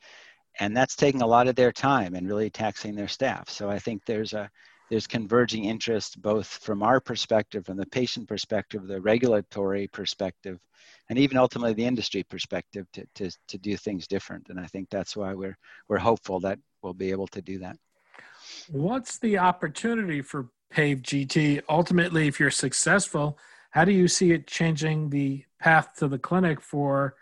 and 0.59 0.75
that's 0.75 0.95
taking 0.95 1.21
a 1.21 1.27
lot 1.27 1.47
of 1.47 1.55
their 1.55 1.71
time 1.71 2.15
and 2.15 2.27
really 2.27 2.49
taxing 2.49 2.95
their 2.95 3.07
staff. 3.07 3.49
So 3.49 3.69
I 3.69 3.79
think 3.79 4.03
there's 4.05 4.33
a 4.33 4.49
there's 4.89 5.07
converging 5.07 5.65
interest 5.65 6.21
both 6.21 6.47
from 6.47 6.81
our 6.81 6.99
perspective, 6.99 7.65
from 7.65 7.77
the 7.77 7.85
patient 7.85 8.27
perspective, 8.27 8.87
the 8.87 9.01
regulatory 9.01 9.87
perspective, 9.87 10.59
and 11.09 11.19
even 11.19 11.37
ultimately 11.37 11.73
the 11.73 11.85
industry 11.85 12.23
perspective 12.23 12.87
to, 12.93 13.05
to, 13.15 13.29
to 13.47 13.57
do 13.57 13.75
things 13.75 14.07
different. 14.07 14.47
And 14.49 14.59
I 14.59 14.65
think 14.65 14.89
that's 14.89 15.15
why 15.15 15.33
we're 15.33 15.57
we're 15.87 15.97
hopeful 15.97 16.39
that 16.41 16.59
we'll 16.81 16.93
be 16.93 17.11
able 17.11 17.27
to 17.27 17.41
do 17.41 17.59
that. 17.59 17.77
What's 18.69 19.17
the 19.19 19.37
opportunity 19.37 20.21
for 20.21 20.49
PAVE 20.69 21.01
GT? 21.01 21.61
Ultimately, 21.69 22.27
if 22.27 22.39
you're 22.39 22.51
successful, 22.51 23.37
how 23.71 23.85
do 23.85 23.91
you 23.91 24.07
see 24.07 24.31
it 24.31 24.47
changing 24.47 25.09
the 25.09 25.43
path 25.59 25.95
to 25.97 26.07
the 26.07 26.19
clinic 26.19 26.61
for 26.61 27.15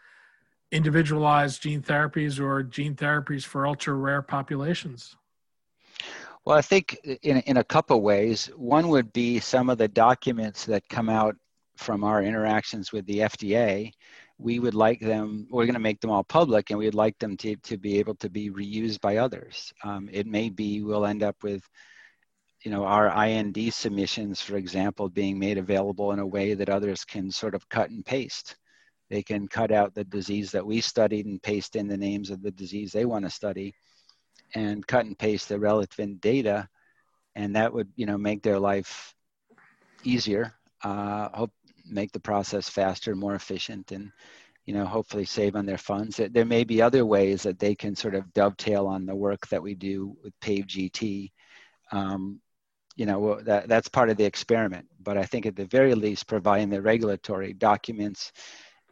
individualized 0.72 1.62
gene 1.62 1.82
therapies 1.82 2.40
or 2.40 2.64
gene 2.64 2.96
therapies 2.96 3.44
for 3.44 3.66
ultra 3.66 3.94
rare 3.94 4.22
populations? 4.22 5.16
Well, 6.46 6.58
I 6.58 6.62
think 6.62 7.00
in, 7.24 7.38
in 7.38 7.58
a 7.58 7.64
couple 7.64 8.02
ways. 8.02 8.52
One 8.56 8.90
would 8.90 9.12
be 9.14 9.40
some 9.40 9.70
of 9.70 9.80
the 9.80 9.88
documents 9.88 10.66
that 10.66 10.88
come 10.90 11.10
out 11.10 11.36
from 11.76 12.04
our 12.04 12.22
interactions 12.22 12.92
with 12.92 13.06
the 13.08 13.20
FDA. 13.20 13.92
We 14.38 14.60
would 14.60 14.76
like 14.76 15.00
them, 15.00 15.48
we're 15.50 15.66
going 15.66 15.74
to 15.74 15.80
make 15.80 16.02
them 16.02 16.12
all 16.12 16.24
public, 16.24 16.70
and 16.70 16.78
we'd 16.78 16.94
like 16.94 17.18
them 17.18 17.36
to, 17.38 17.56
to 17.56 17.78
be 17.78 17.98
able 17.98 18.16
to 18.16 18.30
be 18.30 18.52
reused 18.52 19.02
by 19.02 19.18
others. 19.18 19.74
Um, 19.84 20.08
it 20.12 20.28
may 20.28 20.50
be 20.50 20.84
we'll 20.84 21.06
end 21.06 21.24
up 21.24 21.38
with 21.42 21.64
you 22.64 22.72
know 22.72 22.84
our 22.86 23.08
IND 23.26 23.74
submissions, 23.74 24.42
for 24.42 24.58
example, 24.58 25.10
being 25.10 25.40
made 25.40 25.58
available 25.58 26.12
in 26.12 26.20
a 26.20 26.28
way 26.28 26.54
that 26.54 26.70
others 26.70 27.06
can 27.06 27.32
sort 27.32 27.56
of 27.56 27.68
cut 27.70 27.90
and 27.90 28.06
paste. 28.06 28.56
They 29.10 29.24
can 29.24 29.48
cut 29.48 29.72
out 29.72 29.96
the 29.96 30.04
disease 30.04 30.52
that 30.52 30.66
we 30.66 30.82
studied 30.82 31.26
and 31.26 31.42
paste 31.42 31.76
in 31.76 31.88
the 31.88 31.98
names 31.98 32.30
of 32.30 32.42
the 32.42 32.52
disease 32.52 32.92
they 32.92 33.06
want 33.06 33.26
to 33.26 33.32
study 33.32 33.74
and 34.56 34.88
cut 34.88 35.06
and 35.06 35.20
paste 35.20 35.50
the 35.50 35.60
relevant 35.60 36.22
data. 36.22 36.68
And 37.36 37.56
that 37.56 37.74
would, 37.74 37.90
you 37.96 38.06
know, 38.06 38.18
make 38.18 38.42
their 38.42 38.60
life 38.60 39.14
easier, 40.04 40.54
uh, 40.84 41.30
hope 41.34 41.52
make 41.86 42.12
the 42.12 42.20
process 42.20 42.68
faster, 42.68 43.16
more 43.16 43.36
efficient, 43.36 43.92
and, 43.92 44.12
you 44.66 44.74
know, 44.74 44.86
hopefully 44.86 45.26
save 45.26 45.56
on 45.56 45.66
their 45.66 45.78
funds. 45.78 46.20
There 46.32 46.46
may 46.46 46.64
be 46.64 46.82
other 46.82 47.06
ways 47.06 47.44
that 47.44 47.60
they 47.60 47.76
can 47.76 47.96
sort 47.96 48.16
of 48.16 48.34
dovetail 48.34 48.88
on 48.88 49.06
the 49.06 49.16
work 49.16 49.46
that 49.50 49.62
we 49.62 49.76
do 49.76 50.16
with 50.24 50.34
PAVE 50.40 50.66
GT. 50.66 51.32
Um, 51.92 52.42
you 52.98 53.06
know 53.06 53.42
that 53.42 53.68
that's 53.68 53.90
part 53.90 54.10
of 54.10 54.16
the 54.16 54.24
experiment 54.24 54.88
but 55.02 55.18
i 55.18 55.26
think 55.26 55.46
at 55.46 55.58
the 55.58 55.66
very 55.66 55.94
least 55.94 56.28
providing 56.28 56.70
the 56.70 56.82
regulatory 56.82 57.52
documents 57.52 58.32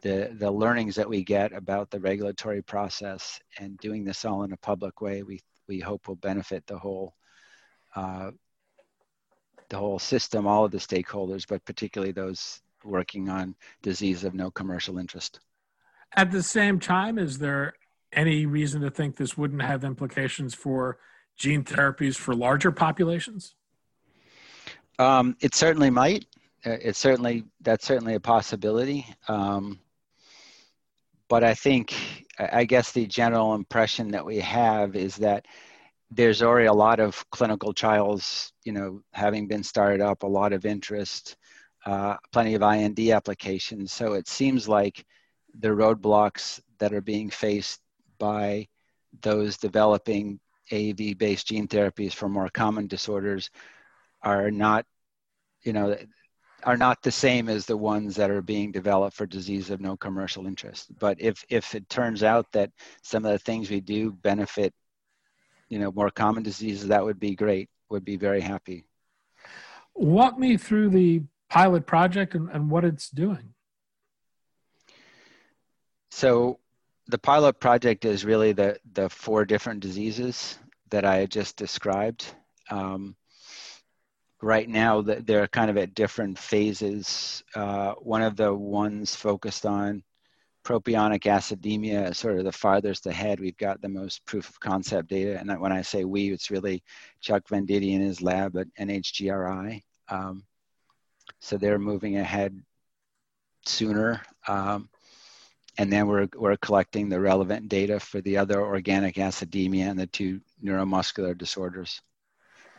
the, 0.04 0.36
the 0.38 0.50
learnings 0.50 0.94
that 0.94 1.08
we 1.08 1.24
get 1.24 1.52
about 1.54 1.90
the 1.90 1.98
regulatory 1.98 2.62
process 2.62 3.40
and 3.58 3.78
doing 3.78 4.04
this 4.04 4.26
all 4.26 4.44
in 4.44 4.52
a 4.52 4.56
public 4.58 5.00
way, 5.00 5.22
we, 5.22 5.40
we 5.68 5.80
hope 5.80 6.08
will 6.08 6.16
benefit 6.16 6.66
the 6.66 6.78
whole, 6.78 7.14
uh, 7.96 8.30
the 9.68 9.76
whole 9.76 9.98
system, 9.98 10.46
all 10.46 10.64
of 10.64 10.70
the 10.70 10.78
stakeholders, 10.78 11.46
but 11.48 11.64
particularly 11.64 12.12
those 12.12 12.60
working 12.84 13.28
on 13.28 13.54
disease 13.82 14.24
of 14.24 14.34
no 14.34 14.50
commercial 14.50 14.98
interest. 14.98 15.40
At 16.16 16.30
the 16.30 16.42
same 16.42 16.78
time, 16.78 17.18
is 17.18 17.38
there 17.38 17.74
any 18.12 18.46
reason 18.46 18.82
to 18.82 18.90
think 18.90 19.16
this 19.16 19.36
wouldn't 19.36 19.62
have 19.62 19.84
implications 19.84 20.54
for 20.54 20.98
gene 21.36 21.64
therapies 21.64 22.16
for 22.16 22.34
larger 22.34 22.70
populations? 22.70 23.54
Um, 24.98 25.36
it 25.40 25.54
certainly 25.54 25.90
might. 25.90 26.26
Uh, 26.64 26.76
it's 26.80 26.98
certainly 26.98 27.44
that's 27.60 27.84
certainly 27.84 28.14
a 28.14 28.20
possibility. 28.20 29.06
Um, 29.28 29.80
but 31.34 31.42
I 31.42 31.52
think, 31.52 31.92
I 32.38 32.64
guess 32.64 32.92
the 32.92 33.06
general 33.08 33.56
impression 33.56 34.12
that 34.12 34.24
we 34.24 34.38
have 34.38 34.94
is 34.94 35.16
that 35.16 35.46
there's 36.08 36.42
already 36.42 36.68
a 36.68 36.72
lot 36.72 37.00
of 37.00 37.28
clinical 37.30 37.72
trials, 37.72 38.52
you 38.62 38.70
know, 38.70 39.02
having 39.12 39.48
been 39.48 39.64
started 39.64 40.00
up, 40.00 40.22
a 40.22 40.28
lot 40.28 40.52
of 40.52 40.64
interest, 40.64 41.36
uh, 41.86 42.18
plenty 42.32 42.54
of 42.54 42.62
IND 42.62 43.00
applications. 43.10 43.92
So 43.92 44.12
it 44.12 44.28
seems 44.28 44.68
like 44.68 45.04
the 45.58 45.70
roadblocks 45.70 46.60
that 46.78 46.94
are 46.94 47.00
being 47.00 47.30
faced 47.30 47.80
by 48.20 48.68
those 49.20 49.56
developing 49.56 50.38
AAV 50.70 51.18
based 51.18 51.48
gene 51.48 51.66
therapies 51.66 52.12
for 52.12 52.28
more 52.28 52.48
common 52.48 52.86
disorders 52.86 53.50
are 54.22 54.52
not, 54.52 54.86
you 55.64 55.72
know, 55.72 55.96
are 56.64 56.76
not 56.76 57.02
the 57.02 57.12
same 57.12 57.48
as 57.48 57.66
the 57.66 57.76
ones 57.76 58.16
that 58.16 58.30
are 58.30 58.42
being 58.42 58.72
developed 58.72 59.16
for 59.16 59.26
disease 59.26 59.70
of 59.70 59.80
no 59.80 59.96
commercial 59.96 60.46
interest. 60.46 60.86
But 60.98 61.20
if 61.20 61.44
if 61.48 61.74
it 61.74 61.88
turns 61.88 62.22
out 62.22 62.50
that 62.52 62.70
some 63.02 63.24
of 63.24 63.32
the 63.32 63.38
things 63.38 63.70
we 63.70 63.80
do 63.80 64.12
benefit, 64.12 64.72
you 65.68 65.78
know, 65.78 65.92
more 65.92 66.10
common 66.10 66.42
diseases, 66.42 66.88
that 66.88 67.04
would 67.04 67.20
be 67.20 67.34
great. 67.34 67.68
Would 67.90 68.04
be 68.04 68.16
very 68.16 68.40
happy. 68.40 68.86
Walk 69.94 70.38
me 70.38 70.56
through 70.56 70.88
the 70.88 71.22
pilot 71.50 71.86
project 71.86 72.34
and, 72.34 72.50
and 72.50 72.70
what 72.70 72.84
it's 72.84 73.10
doing. 73.10 73.54
So 76.10 76.58
the 77.08 77.18
pilot 77.18 77.60
project 77.60 78.04
is 78.04 78.24
really 78.24 78.52
the 78.52 78.78
the 78.94 79.08
four 79.10 79.44
different 79.44 79.80
diseases 79.80 80.58
that 80.90 81.04
I 81.04 81.26
just 81.26 81.56
described. 81.56 82.24
Um, 82.70 83.16
right 84.44 84.68
now 84.68 85.00
that 85.00 85.26
they're 85.26 85.48
kind 85.48 85.70
of 85.70 85.78
at 85.78 85.94
different 85.94 86.38
phases. 86.38 87.42
Uh, 87.54 87.92
one 87.94 88.22
of 88.22 88.36
the 88.36 88.52
ones 88.54 89.14
focused 89.14 89.64
on 89.64 90.02
propionic 90.64 91.22
acidemia 91.22 92.10
is 92.10 92.18
sort 92.18 92.38
of 92.38 92.44
the 92.44 92.52
farthest 92.52 93.06
ahead. 93.06 93.40
We've 93.40 93.56
got 93.56 93.80
the 93.80 93.88
most 93.88 94.24
proof 94.26 94.48
of 94.48 94.60
concept 94.60 95.08
data. 95.08 95.38
And 95.38 95.60
when 95.60 95.72
I 95.72 95.82
say 95.82 96.04
we, 96.04 96.30
it's 96.30 96.50
really 96.50 96.82
Chuck 97.20 97.44
Venditti 97.48 97.94
and 97.94 98.04
his 98.04 98.20
lab 98.20 98.56
at 98.56 98.66
NHGRI. 98.78 99.82
Um, 100.10 100.44
so 101.40 101.56
they're 101.56 101.78
moving 101.78 102.18
ahead 102.18 102.60
sooner. 103.64 104.22
Um, 104.46 104.90
and 105.78 105.90
then 105.90 106.06
we're, 106.06 106.28
we're 106.36 106.56
collecting 106.58 107.08
the 107.08 107.20
relevant 107.20 107.68
data 107.68 107.98
for 107.98 108.20
the 108.20 108.36
other 108.36 108.62
organic 108.62 109.16
acidemia 109.16 109.90
and 109.90 109.98
the 109.98 110.06
two 110.06 110.40
neuromuscular 110.62 111.36
disorders. 111.36 112.00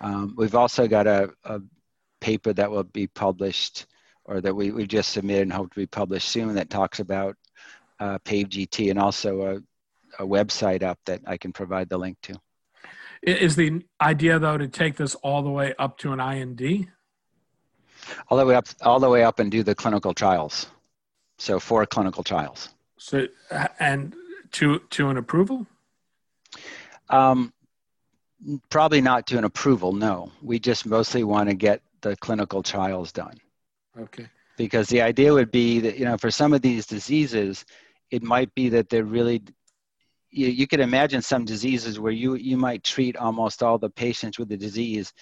Um, 0.02 0.34
we've 0.38 0.56
also 0.56 0.88
got 0.88 1.08
a, 1.08 1.32
a, 1.44 1.62
paper 2.22 2.54
that 2.54 2.72
will 2.72 2.84
be 2.84 3.06
published 3.06 3.86
or 4.24 4.42
that 4.42 4.56
we, 4.56 4.72
we 4.72 4.88
just 4.88 5.12
submitted 5.12 5.44
and 5.44 5.54
hope 5.54 5.70
to 5.72 5.80
be 5.80 5.86
published 5.86 6.28
soon 6.30 6.56
that 6.56 6.70
talks 6.72 7.00
about 7.00 7.36
uh, 8.00 8.18
PAVE-GT 8.20 8.90
and 8.90 8.98
also 8.98 9.42
a, 9.42 10.24
a 10.24 10.26
website 10.26 10.82
up 10.82 10.98
that 11.06 11.22
I 11.28 11.38
can 11.38 11.54
provide 11.54 11.88
the 11.88 11.98
link 11.98 12.18
to. 12.24 12.40
Is 13.22 13.56
the 13.56 13.84
idea 14.02 14.40
though 14.40 14.58
to 14.58 14.68
take 14.68 14.96
this 14.96 15.16
all 15.16 15.42
the 15.42 15.50
way 15.50 15.74
up 15.78 15.98
to 16.00 16.14
an 16.14 16.20
IND? 16.20 16.88
All 18.30 18.38
the 18.38 18.46
way 18.46 18.56
up, 18.56 18.68
all 18.82 19.00
the 19.00 19.10
way 19.10 19.24
up, 19.24 19.40
and 19.40 19.52
do 19.52 19.64
the 19.64 19.74
clinical 19.74 20.14
trials. 20.14 20.68
So 21.38 21.60
four 21.60 21.86
clinical 21.86 22.24
trials. 22.24 22.70
So 22.98 23.28
and 23.80 24.16
to 24.54 24.80
to 24.92 25.10
an 25.10 25.18
approval. 25.18 25.66
Um, 27.10 27.54
Probably 28.70 29.02
not 29.02 29.28
to 29.28 29.38
an 29.38 29.44
approval, 29.44 29.94
no. 29.94 30.32
We 30.42 30.60
just 30.60 30.86
mostly 30.86 31.24
want 31.24 31.50
to 31.50 31.56
get 31.56 31.82
the 32.02 32.16
clinical 32.18 32.62
trials 32.62 33.12
done. 33.12 33.40
Okay. 33.98 34.28
Because 34.58 34.88
the 34.88 35.02
idea 35.02 35.34
would 35.34 35.52
be 35.52 35.80
that, 35.82 35.98
you 35.98 36.06
know, 36.06 36.18
for 36.18 36.32
some 36.32 36.54
of 36.54 36.62
these 36.62 36.86
diseases, 36.86 37.66
it 38.12 38.24
might 38.24 38.54
be 38.54 38.70
that 38.70 38.90
they're 38.90 39.04
really, 39.04 39.42
you, 40.30 40.48
you 40.48 40.68
could 40.68 40.80
imagine 40.80 41.22
some 41.22 41.46
diseases 41.46 42.00
where 42.00 42.12
you, 42.12 42.36
you 42.36 42.58
might 42.58 42.84
treat 42.84 43.18
almost 43.18 43.64
all 43.64 43.78
the 43.78 43.90
patients 43.90 44.38
with 44.38 44.50
the 44.50 44.58
disease 44.58 45.14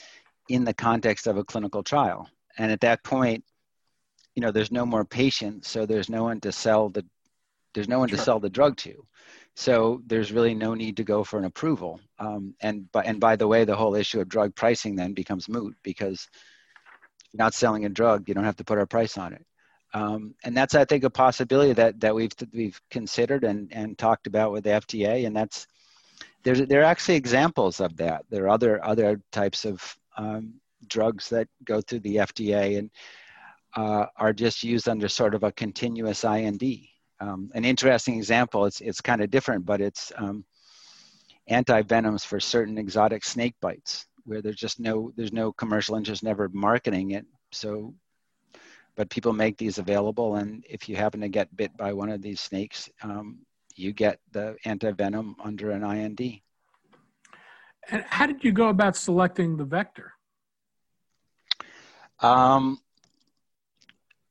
in 0.49 0.63
the 0.63 0.73
context 0.73 1.27
of 1.27 1.37
a 1.37 1.43
clinical 1.43 1.83
trial. 1.83 2.27
And 2.57 2.71
at 2.71 2.81
that 2.81 3.03
point, 3.03 3.43
you 4.35 4.41
know, 4.41 4.51
there's 4.51 4.71
no 4.71 4.85
more 4.85 5.05
patients, 5.05 5.69
so 5.69 5.85
there's 5.85 6.09
no 6.09 6.23
one 6.23 6.41
to 6.41 6.51
sell 6.51 6.89
the, 6.89 7.05
there's 7.73 7.87
no 7.87 7.99
one 7.99 8.09
sure. 8.09 8.17
to 8.17 8.23
sell 8.23 8.39
the 8.39 8.49
drug 8.49 8.75
to. 8.77 9.05
So 9.55 10.01
there's 10.07 10.31
really 10.31 10.55
no 10.55 10.73
need 10.73 10.97
to 10.97 11.03
go 11.03 11.23
for 11.23 11.37
an 11.37 11.45
approval. 11.45 11.99
Um, 12.17 12.55
and, 12.61 12.91
by, 12.91 13.03
and 13.03 13.19
by 13.19 13.35
the 13.35 13.47
way, 13.47 13.65
the 13.65 13.75
whole 13.75 13.95
issue 13.95 14.19
of 14.19 14.29
drug 14.29 14.55
pricing 14.55 14.95
then 14.95 15.13
becomes 15.13 15.47
moot 15.47 15.75
because 15.83 16.27
if 16.33 17.33
you're 17.33 17.43
not 17.43 17.53
selling 17.53 17.85
a 17.85 17.89
drug, 17.89 18.27
you 18.27 18.33
don't 18.33 18.43
have 18.43 18.57
to 18.57 18.63
put 18.63 18.79
a 18.79 18.87
price 18.87 19.17
on 19.17 19.33
it. 19.33 19.45
Um, 19.93 20.33
and 20.43 20.57
that's, 20.57 20.73
I 20.73 20.85
think, 20.85 21.03
a 21.03 21.09
possibility 21.09 21.73
that, 21.73 21.99
that 21.99 22.15
we've, 22.15 22.31
we've 22.51 22.81
considered 22.89 23.43
and, 23.43 23.71
and 23.71 23.95
talked 23.95 24.25
about 24.25 24.51
with 24.51 24.63
the 24.63 24.71
FDA. 24.71 25.27
And 25.27 25.35
that's, 25.35 25.67
there's, 26.43 26.65
there 26.65 26.81
are 26.81 26.85
actually 26.85 27.15
examples 27.15 27.79
of 27.79 27.95
that. 27.97 28.25
There 28.31 28.45
are 28.45 28.49
other, 28.49 28.83
other 28.83 29.21
types 29.31 29.65
of 29.65 29.95
um, 30.17 30.55
drugs 30.87 31.29
that 31.29 31.47
go 31.63 31.79
through 31.79 31.99
the 31.99 32.17
FDA 32.17 32.79
and 32.79 32.89
uh, 33.75 34.07
are 34.17 34.33
just 34.33 34.63
used 34.63 34.89
under 34.89 35.07
sort 35.07 35.35
of 35.35 35.43
a 35.43 35.51
continuous 35.51 36.23
IND. 36.23 36.63
Um, 37.23 37.51
an 37.53 37.63
interesting 37.63 38.15
example, 38.17 38.65
it's, 38.65 38.81
it's 38.81 39.01
kind 39.01 39.21
of 39.21 39.31
different, 39.31 39.65
but 39.65 39.79
it's 39.79 40.11
um, 40.17 40.43
anti-venoms 41.47 42.25
for 42.25 42.39
certain 42.39 42.77
exotic 42.77 43.23
snake 43.23 43.55
bites 43.61 44.07
where 44.25 44.41
there's 44.41 44.57
just 44.57 44.79
no, 44.79 45.11
there's 45.15 45.33
no 45.33 45.51
commercial 45.51 45.95
interest 45.95 46.23
never 46.23 46.49
marketing 46.49 47.11
it. 47.11 47.25
So 47.51 47.93
but 48.95 49.09
people 49.09 49.33
make 49.33 49.57
these 49.57 49.79
available 49.79 50.35
and 50.35 50.63
if 50.69 50.87
you 50.87 50.95
happen 50.95 51.21
to 51.21 51.27
get 51.29 51.55
bit 51.57 51.75
by 51.77 51.91
one 51.93 52.09
of 52.09 52.21
these 52.21 52.39
snakes 52.39 52.89
um, 53.01 53.39
you 53.75 53.91
get 53.91 54.19
the 54.33 54.55
antivenom 54.67 55.33
under 55.43 55.71
an 55.71 55.83
ind 55.83 56.41
and 57.89 58.03
how 58.07 58.27
did 58.27 58.43
you 58.43 58.51
go 58.51 58.69
about 58.69 58.95
selecting 58.95 59.57
the 59.57 59.65
vector? 59.65 60.13
Um, 62.19 62.79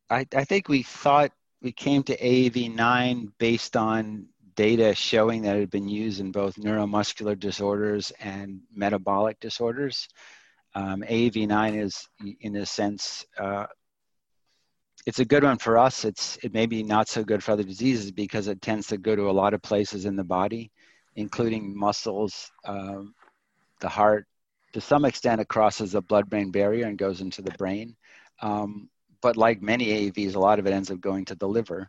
I, 0.08 0.26
I 0.34 0.44
think 0.44 0.68
we 0.68 0.82
thought 0.82 1.32
we 1.62 1.72
came 1.72 2.02
to 2.02 2.16
AAV9 2.16 3.32
based 3.38 3.76
on 3.76 4.26
data 4.56 4.94
showing 4.94 5.42
that 5.42 5.56
it 5.56 5.60
had 5.60 5.70
been 5.70 5.88
used 5.88 6.20
in 6.20 6.32
both 6.32 6.56
neuromuscular 6.56 7.38
disorders 7.38 8.12
and 8.20 8.60
metabolic 8.74 9.38
disorders. 9.40 10.08
Um, 10.74 11.02
AAV9 11.08 11.80
is, 11.80 12.08
in 12.40 12.56
a 12.56 12.66
sense, 12.66 13.24
uh, 13.38 13.66
it's 15.06 15.20
a 15.20 15.24
good 15.24 15.44
one 15.44 15.58
for 15.58 15.78
us. 15.78 16.04
It's 16.04 16.36
it 16.42 16.52
may 16.52 16.66
be 16.66 16.82
not 16.82 17.08
so 17.08 17.24
good 17.24 17.42
for 17.42 17.52
other 17.52 17.62
diseases 17.62 18.10
because 18.10 18.48
it 18.48 18.62
tends 18.62 18.86
to 18.88 18.98
go 18.98 19.16
to 19.16 19.30
a 19.30 19.32
lot 19.32 19.54
of 19.54 19.62
places 19.62 20.04
in 20.04 20.16
the 20.16 20.24
body, 20.24 20.70
including 21.16 21.76
muscles, 21.76 22.50
um, 22.64 23.14
the 23.80 23.88
heart. 23.88 24.26
To 24.74 24.80
some 24.80 25.04
extent, 25.04 25.40
it 25.40 25.48
crosses 25.48 25.92
the 25.92 26.00
blood-brain 26.00 26.50
barrier 26.50 26.86
and 26.86 26.96
goes 26.96 27.20
into 27.20 27.42
the 27.42 27.50
brain. 27.52 27.96
Um, 28.40 28.88
but 29.22 29.36
like 29.36 29.62
many 29.62 30.10
AAVs, 30.10 30.34
a 30.34 30.40
lot 30.40 30.58
of 30.58 30.66
it 30.66 30.72
ends 30.72 30.90
up 30.90 31.00
going 31.00 31.24
to 31.26 31.34
the 31.36 31.48
liver. 31.48 31.88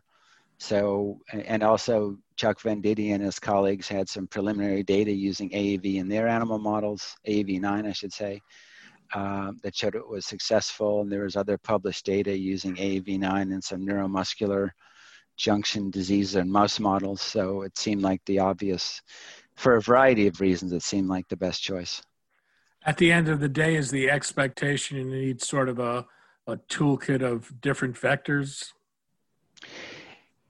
So, 0.58 1.20
and 1.32 1.62
also 1.62 2.16
Chuck 2.36 2.60
Venditti 2.60 3.12
and 3.12 3.22
his 3.22 3.38
colleagues 3.38 3.88
had 3.88 4.08
some 4.08 4.28
preliminary 4.28 4.84
data 4.84 5.12
using 5.12 5.50
AAV 5.50 5.96
in 5.96 6.08
their 6.08 6.28
animal 6.28 6.58
models, 6.58 7.16
AAV9, 7.26 7.86
I 7.86 7.92
should 7.92 8.12
say, 8.12 8.40
uh, 9.12 9.52
that 9.62 9.76
showed 9.76 9.96
it 9.96 10.08
was 10.08 10.24
successful. 10.26 11.02
And 11.02 11.10
there 11.10 11.24
was 11.24 11.36
other 11.36 11.58
published 11.58 12.06
data 12.06 12.36
using 12.36 12.76
AAV9 12.76 13.52
in 13.52 13.60
some 13.60 13.84
neuromuscular 13.84 14.70
junction 15.36 15.90
disease 15.90 16.36
in 16.36 16.50
mouse 16.50 16.78
models. 16.78 17.20
So 17.20 17.62
it 17.62 17.76
seemed 17.76 18.02
like 18.02 18.24
the 18.24 18.38
obvious, 18.38 19.02
for 19.56 19.76
a 19.76 19.82
variety 19.82 20.28
of 20.28 20.40
reasons, 20.40 20.72
it 20.72 20.82
seemed 20.82 21.08
like 21.08 21.28
the 21.28 21.36
best 21.36 21.62
choice. 21.62 22.00
At 22.86 22.98
the 22.98 23.10
end 23.10 23.28
of 23.28 23.40
the 23.40 23.48
day, 23.48 23.76
is 23.76 23.90
the 23.90 24.10
expectation 24.10 24.98
you 24.98 25.04
need 25.04 25.42
sort 25.42 25.68
of 25.68 25.78
a, 25.78 26.06
a 26.46 26.56
toolkit 26.56 27.22
of 27.22 27.60
different 27.60 27.96
vectors? 27.96 28.72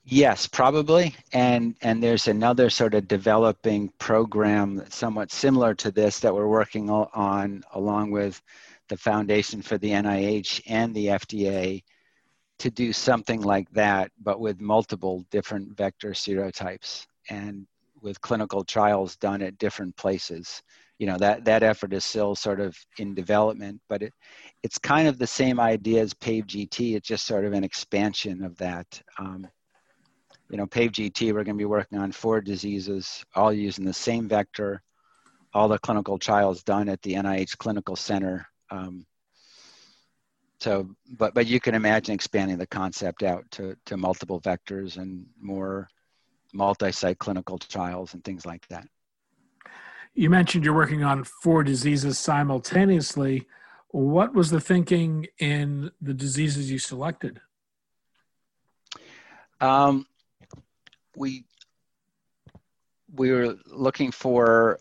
Yes, 0.06 0.46
probably. 0.46 1.14
And 1.32 1.76
and 1.80 2.02
there's 2.02 2.28
another 2.28 2.68
sort 2.68 2.94
of 2.94 3.08
developing 3.08 3.88
program 3.98 4.84
somewhat 4.90 5.32
similar 5.32 5.74
to 5.76 5.90
this 5.90 6.20
that 6.20 6.34
we're 6.34 6.46
working 6.46 6.90
on 6.90 7.64
along 7.72 8.10
with 8.10 8.42
the 8.88 8.98
Foundation 8.98 9.62
for 9.62 9.78
the 9.78 9.90
NIH 9.90 10.60
and 10.66 10.94
the 10.94 11.06
FDA 11.06 11.82
to 12.58 12.70
do 12.70 12.92
something 12.92 13.40
like 13.40 13.70
that, 13.70 14.12
but 14.22 14.40
with 14.40 14.60
multiple 14.60 15.24
different 15.30 15.76
vector 15.76 16.10
serotypes 16.10 17.06
and 17.30 17.66
with 18.02 18.20
clinical 18.20 18.62
trials 18.62 19.16
done 19.16 19.40
at 19.40 19.58
different 19.58 19.96
places. 19.96 20.62
You 20.98 21.06
know, 21.06 21.18
that, 21.18 21.44
that 21.44 21.62
effort 21.62 21.92
is 21.92 22.04
still 22.04 22.34
sort 22.34 22.60
of 22.60 22.76
in 22.98 23.14
development, 23.14 23.80
but 23.88 24.02
it, 24.02 24.12
it's 24.62 24.78
kind 24.78 25.08
of 25.08 25.18
the 25.18 25.26
same 25.26 25.58
idea 25.58 26.02
as 26.02 26.14
PAVE-GT. 26.14 26.94
It's 26.94 27.08
just 27.08 27.26
sort 27.26 27.44
of 27.44 27.52
an 27.52 27.64
expansion 27.64 28.44
of 28.44 28.56
that. 28.58 28.86
Um, 29.18 29.48
you 30.50 30.56
know, 30.56 30.66
PAVE-GT, 30.66 31.32
we're 31.32 31.44
going 31.44 31.56
to 31.56 31.62
be 31.62 31.64
working 31.64 31.98
on 31.98 32.12
four 32.12 32.40
diseases, 32.40 33.24
all 33.34 33.52
using 33.52 33.84
the 33.84 33.92
same 33.92 34.28
vector, 34.28 34.82
all 35.52 35.68
the 35.68 35.78
clinical 35.78 36.18
trials 36.18 36.62
done 36.62 36.88
at 36.88 37.02
the 37.02 37.14
NIH 37.14 37.58
Clinical 37.58 37.96
Center. 37.96 38.46
Um, 38.70 39.06
so, 40.60 40.88
but, 41.18 41.34
but 41.34 41.46
you 41.46 41.60
can 41.60 41.74
imagine 41.74 42.14
expanding 42.14 42.58
the 42.58 42.66
concept 42.66 43.22
out 43.22 43.44
to, 43.52 43.76
to 43.86 43.96
multiple 43.96 44.40
vectors 44.40 44.96
and 44.96 45.26
more 45.40 45.88
multi-site 46.52 47.18
clinical 47.18 47.58
trials 47.58 48.14
and 48.14 48.24
things 48.24 48.46
like 48.46 48.66
that. 48.68 48.86
You 50.14 50.30
mentioned 50.30 50.64
you're 50.64 50.74
working 50.74 51.02
on 51.02 51.24
four 51.24 51.64
diseases 51.64 52.18
simultaneously. 52.18 53.46
What 53.88 54.32
was 54.32 54.50
the 54.50 54.60
thinking 54.60 55.26
in 55.38 55.90
the 56.00 56.14
diseases 56.14 56.70
you 56.70 56.78
selected? 56.78 57.40
Um, 59.60 60.06
we 61.16 61.44
we 63.12 63.30
were 63.32 63.56
looking 63.66 64.10
for 64.10 64.78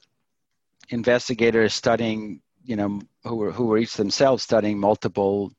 investigators 0.89 1.74
studying, 1.74 2.41
you 2.63 2.76
know, 2.76 3.02
who 3.24 3.36
were 3.36 3.52
who 3.52 3.65
were 3.65 3.78
each 3.80 3.96
themselves 3.96 4.43
studying 4.43 4.80
multiple 4.80 5.52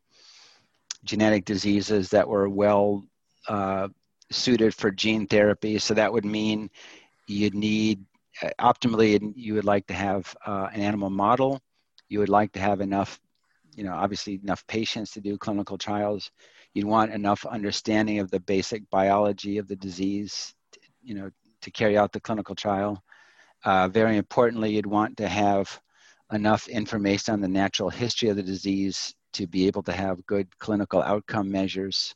genetic 1.05 1.45
diseases 1.45 2.11
that 2.11 2.29
were 2.29 2.49
well 2.49 3.05
uh, 3.49 3.89
suited 4.31 4.73
for 4.75 4.91
gene 4.93 5.27
therapy. 5.27 5.79
So 5.79 5.95
that 5.95 6.13
would 6.13 6.25
mean 6.25 6.71
you'd 7.27 7.55
need 7.55 8.05
optimally 8.61 9.33
you 9.37 9.55
would 9.55 9.65
like 9.65 9.87
to 9.87 9.95
have 9.95 10.35
uh, 10.47 10.69
an 10.73 10.81
animal 10.81 11.11
model. 11.11 11.61
You 12.09 12.19
would 12.19 12.29
like 12.29 12.53
to 12.53 12.61
have 12.61 12.81
enough, 12.81 13.21
you 13.75 13.85
know, 13.85 13.95
obviously 13.95 14.41
enough 14.43 14.67
patients 14.67 15.13
to 15.13 15.21
do 15.21 15.39
clinical 15.39 15.79
trials. 15.79 16.31
You'd 16.75 16.87
want 16.87 17.13
enough 17.13 17.47
understanding 17.47 18.19
of 18.19 18.31
the 18.31 18.41
basic 18.41 18.89
biology 18.91 19.59
of 19.59 19.69
the 19.69 19.77
disease 19.77 20.55
you 21.05 21.15
know, 21.15 21.31
to 21.63 21.71
carry 21.71 21.97
out 21.97 22.13
the 22.13 22.21
clinical 22.21 22.55
trial. 22.55 23.03
Uh, 23.65 23.89
very 23.89 24.17
importantly, 24.17 24.75
you'd 24.75 24.87
want 24.87 25.17
to 25.19 25.29
have 25.29 25.81
enough 26.33 26.67
information 26.69 27.35
on 27.35 27.41
the 27.41 27.49
natural 27.49 27.91
history 27.91 28.29
of 28.29 28.37
the 28.37 28.43
disease 28.43 29.15
to 29.35 29.47
be 29.47 29.67
able 29.67 29.83
to 29.83 29.93
have 29.93 30.27
good 30.27 30.49
clinical 30.59 31.03
outcome 31.03 31.51
measures. 31.51 32.15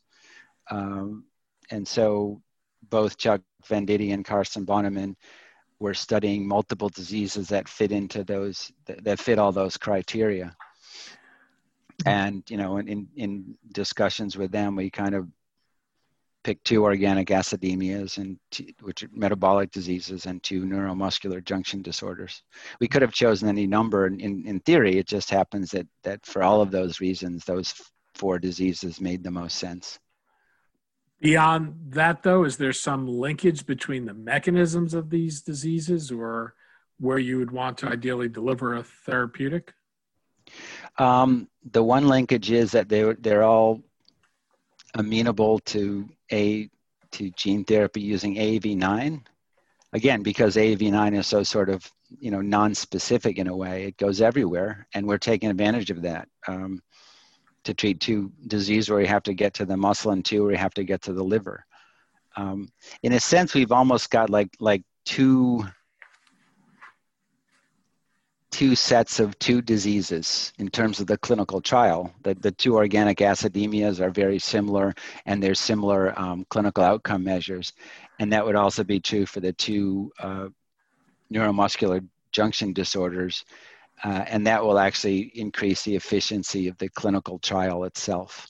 Um, 0.69 1.25
and 1.71 1.87
so 1.87 2.41
both 2.89 3.17
Chuck 3.17 3.41
Venditti 3.67 4.13
and 4.13 4.25
carson 4.25 4.65
Bonnemann 4.65 5.15
were 5.79 5.93
studying 5.93 6.47
multiple 6.47 6.89
diseases 6.89 7.47
that 7.49 7.69
fit 7.69 7.91
into 7.91 8.23
those, 8.23 8.71
that, 8.85 9.19
fit 9.19 9.39
all 9.39 9.51
those 9.51 9.77
criteria. 9.77 10.55
Hmm. 12.03 12.09
And, 12.09 12.43
you 12.49 12.57
know, 12.57 12.77
in, 12.77 13.07
in 13.15 13.55
discussions 13.71 14.37
with 14.37 14.51
them, 14.51 14.75
we 14.75 14.89
kind 14.89 15.15
of 15.15 15.27
pick 16.43 16.63
two 16.63 16.83
organic 16.83 17.27
acidemias 17.27 18.17
and 18.17 18.39
two, 18.51 18.67
which 18.81 19.03
are 19.03 19.09
metabolic 19.11 19.71
diseases 19.71 20.25
and 20.25 20.41
two 20.41 20.63
neuromuscular 20.63 21.43
junction 21.43 21.81
disorders. 21.81 22.43
We 22.79 22.87
could 22.87 23.01
have 23.01 23.11
chosen 23.11 23.49
any 23.49 23.67
number 23.67 24.07
in, 24.07 24.19
in, 24.19 24.47
in 24.47 24.59
theory. 24.61 24.97
It 24.97 25.07
just 25.07 25.29
happens 25.29 25.71
that, 25.71 25.87
that 26.03 26.25
for 26.25 26.41
all 26.43 26.61
of 26.61 26.71
those 26.71 27.01
reasons, 27.01 27.43
those 27.43 27.73
four 28.15 28.39
diseases 28.39 29.01
made 29.01 29.23
the 29.23 29.31
most 29.31 29.57
sense. 29.57 29.99
Beyond 31.21 31.75
that, 31.89 32.23
though, 32.23 32.45
is 32.45 32.57
there 32.57 32.73
some 32.73 33.07
linkage 33.07 33.65
between 33.65 34.05
the 34.05 34.13
mechanisms 34.13 34.93
of 34.93 35.09
these 35.09 35.41
diseases 35.41 36.11
or 36.11 36.55
where 36.99 37.19
you 37.19 37.39
would 37.39 37.51
want 37.51 37.77
to 37.79 37.87
ideally 37.87 38.29
deliver 38.29 38.75
a 38.75 38.83
therapeutic? 38.83 39.73
Um, 40.97 41.49
the 41.71 41.83
one 41.83 42.07
linkage 42.07 42.51
is 42.51 42.71
that 42.71 42.87
they're, 42.87 43.15
they're 43.15 43.43
all 43.43 43.81
amenable 44.95 45.59
to 45.59 46.09
a 46.31 46.69
to 47.11 47.31
gene 47.31 47.65
therapy 47.65 48.01
using 48.01 48.35
AAV9. 48.35 49.25
Again, 49.93 50.21
because 50.21 50.55
AAV9 50.55 51.17
is 51.17 51.27
so 51.27 51.43
sort 51.43 51.69
of 51.69 51.89
you 52.19 52.31
know 52.31 52.41
non-specific 52.41 53.37
in 53.37 53.47
a 53.47 53.55
way, 53.55 53.85
it 53.85 53.97
goes 53.97 54.21
everywhere, 54.21 54.87
and 54.93 55.07
we're 55.07 55.17
taking 55.17 55.49
advantage 55.49 55.91
of 55.91 56.01
that 56.03 56.27
um, 56.47 56.81
to 57.69 57.75
treat 57.75 57.99
two 57.99 58.31
disease 58.47 58.89
where 58.89 58.99
you 58.99 59.07
have 59.07 59.23
to 59.23 59.33
get 59.33 59.53
to 59.53 59.65
the 59.65 59.77
muscle 59.77 60.11
and 60.11 60.25
two 60.25 60.41
where 60.41 60.51
you 60.51 60.57
have 60.57 60.73
to 60.73 60.83
get 60.83 61.03
to 61.03 61.13
the 61.13 61.23
liver. 61.23 61.63
Um, 62.35 62.69
in 63.03 63.13
a 63.13 63.19
sense, 63.19 63.53
we've 63.53 63.71
almost 63.71 64.09
got 64.09 64.29
like 64.29 64.49
like 64.59 64.83
two 65.05 65.65
two 68.51 68.75
sets 68.75 69.19
of 69.19 69.37
two 69.37 69.61
diseases 69.61 70.51
in 70.57 70.67
terms 70.69 70.99
of 70.99 71.05
the 71.05 71.17
clinical 71.19 71.61
trial. 71.61 72.11
The, 72.23 72.33
the 72.33 72.51
two 72.51 72.75
organic 72.75 73.19
acidemias 73.19 73.99
are 73.99 74.09
very 74.09 74.39
similar 74.39 74.95
and 75.27 75.41
there's 75.41 75.59
similar 75.59 76.19
um, 76.19 76.47
clinical 76.49 76.83
outcome 76.83 77.23
measures. 77.23 77.73
And 78.17 78.33
that 78.33 78.43
would 78.43 78.55
also 78.55 78.83
be 78.83 78.99
true 78.99 79.27
for 79.27 79.39
the 79.39 79.53
two 79.53 80.11
uh, 80.19 80.47
neuromuscular 81.31 82.03
junction 82.31 82.73
disorders. 82.73 83.45
Uh, 84.03 84.25
and 84.27 84.47
that 84.47 84.63
will 84.63 84.79
actually 84.79 85.31
increase 85.35 85.83
the 85.83 85.95
efficiency 85.95 86.67
of 86.67 86.77
the 86.77 86.89
clinical 86.89 87.39
trial 87.39 87.83
itself. 87.83 88.47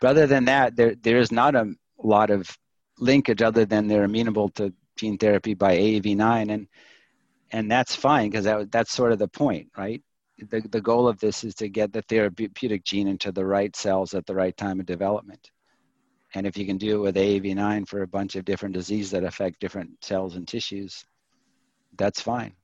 But 0.00 0.10
other 0.10 0.26
than 0.26 0.44
that, 0.46 0.76
there 0.76 0.94
there 0.94 1.18
is 1.18 1.32
not 1.32 1.54
a 1.54 1.74
lot 1.98 2.30
of 2.30 2.48
linkage 2.98 3.42
other 3.42 3.64
than 3.64 3.88
they're 3.88 4.04
amenable 4.04 4.50
to 4.50 4.72
gene 4.96 5.18
therapy 5.18 5.54
by 5.54 5.76
AAV9, 5.76 6.52
and 6.52 6.68
and 7.50 7.70
that's 7.70 7.94
fine 7.94 8.30
because 8.30 8.44
that 8.44 8.70
that's 8.70 8.92
sort 8.92 9.12
of 9.12 9.18
the 9.18 9.28
point, 9.28 9.68
right? 9.76 10.02
The 10.38 10.60
the 10.60 10.80
goal 10.80 11.08
of 11.08 11.18
this 11.18 11.44
is 11.44 11.54
to 11.56 11.68
get 11.68 11.92
the 11.92 12.02
therapeutic 12.02 12.84
gene 12.84 13.08
into 13.08 13.32
the 13.32 13.44
right 13.44 13.74
cells 13.74 14.14
at 14.14 14.26
the 14.26 14.34
right 14.34 14.56
time 14.56 14.80
of 14.80 14.86
development. 14.86 15.50
And 16.34 16.46
if 16.46 16.58
you 16.58 16.66
can 16.66 16.76
do 16.76 16.96
it 16.96 17.00
with 17.00 17.16
AAV9 17.16 17.88
for 17.88 18.02
a 18.02 18.06
bunch 18.06 18.36
of 18.36 18.44
different 18.44 18.74
diseases 18.74 19.12
that 19.12 19.24
affect 19.24 19.60
different 19.60 20.04
cells 20.04 20.36
and 20.36 20.46
tissues, 20.46 21.04
that's 21.96 22.20
fine. 22.20 22.54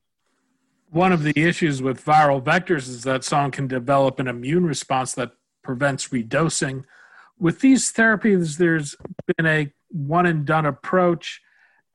One 0.95 1.11
of 1.11 1.25
the 1.25 1.33
issues 1.37 1.83
with 1.83 2.05
viral 2.05 2.41
vectors 2.41 2.89
is 2.89 3.03
that 3.03 3.25
someone 3.25 3.51
can 3.51 3.67
develop 3.67 4.21
an 4.21 4.29
immune 4.29 4.65
response 4.65 5.13
that 5.15 5.33
prevents 5.61 6.11
redosing. 6.11 6.85
With 7.37 7.59
these 7.59 7.93
therapies, 7.93 8.59
there's 8.59 8.95
been 9.37 9.45
a 9.45 9.73
one 9.89 10.25
and 10.27 10.47
done 10.47 10.67
approach. 10.67 11.43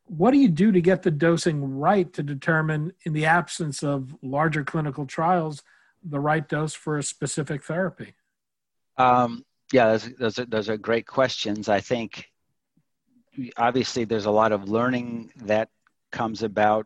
What 0.04 0.32
do 0.32 0.38
you 0.38 0.50
do 0.50 0.74
to 0.74 0.82
get 0.82 1.04
the 1.04 1.12
dosing 1.12 1.78
right 1.78 2.12
to 2.12 2.22
determine, 2.22 2.92
in 3.06 3.14
the 3.14 3.26
absence 3.26 3.84
of 3.84 4.18
larger 4.22 4.66
clinical 4.66 5.06
trials, 5.06 5.64
the 6.04 6.20
right 6.20 6.46
dose 6.46 6.74
for 6.74 6.98
a 6.98 7.04
specific 7.04 7.64
therapy? 7.64 8.16
Um, 8.98 9.46
yeah, 9.72 9.92
those, 9.92 10.10
those, 10.20 10.40
are, 10.40 10.46
those 10.46 10.68
are 10.68 10.76
great 10.76 11.08
questions. 11.08 11.70
I 11.70 11.80
think 11.80 12.26
obviously 13.56 14.04
there's 14.04 14.26
a 14.26 14.32
lot 14.32 14.52
of 14.52 14.68
learning 14.68 15.32
that 15.38 15.70
comes 16.12 16.44
about, 16.44 16.86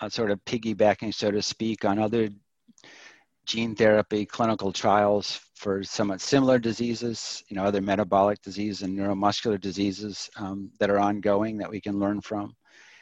uh, 0.00 0.08
sort 0.08 0.30
of 0.30 0.44
piggybacking, 0.44 1.14
so 1.14 1.30
to 1.30 1.42
speak, 1.42 1.84
on 1.84 1.98
other 1.98 2.28
gene 3.46 3.74
therapy 3.74 4.24
clinical 4.24 4.72
trials 4.72 5.40
for 5.54 5.82
somewhat 5.82 6.20
similar 6.20 6.58
diseases, 6.58 7.42
you 7.48 7.56
know, 7.56 7.64
other 7.64 7.80
metabolic 7.80 8.40
diseases 8.42 8.82
and 8.82 8.98
neuromuscular 8.98 9.60
diseases 9.60 10.30
um, 10.36 10.70
that 10.78 10.90
are 10.90 10.98
ongoing 10.98 11.58
that 11.58 11.70
we 11.70 11.80
can 11.80 11.98
learn 11.98 12.20
from. 12.20 12.54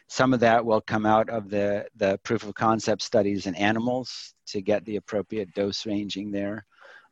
Some 0.09 0.33
of 0.33 0.41
that 0.41 0.65
will 0.65 0.81
come 0.81 1.05
out 1.05 1.29
of 1.29 1.51
the, 1.51 1.87
the 1.97 2.19
proof 2.25 2.43
of 2.45 2.55
concept 2.55 3.03
studies 3.03 3.47
in 3.47 3.55
animals 3.57 4.35
to 4.47 4.63
get 4.63 4.85
the 4.87 4.97
appropriate 4.97 5.53
dose 5.55 5.85
ranging 5.85 6.31
there. 6.31 6.65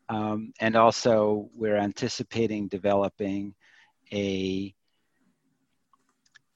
Um, 0.09 0.53
and 0.61 0.77
also, 0.77 1.51
we're 1.55 1.77
anticipating 1.77 2.69
developing 2.69 3.55
a 4.13 4.73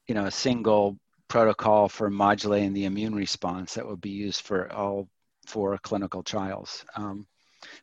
you 0.07 0.15
know 0.15 0.27
a 0.27 0.31
single 0.31 0.99
protocol 1.31 1.89
for 1.89 2.11
modulating 2.11 2.75
the 2.75 2.85
immune 2.85 3.15
response 3.15 3.73
that 3.75 3.87
will 3.87 3.97
be 3.97 4.11
used 4.11 4.43
for 4.43 4.71
all 4.73 5.09
four 5.47 5.79
clinical 5.79 6.23
trials. 6.23 6.85
Um, 6.97 7.27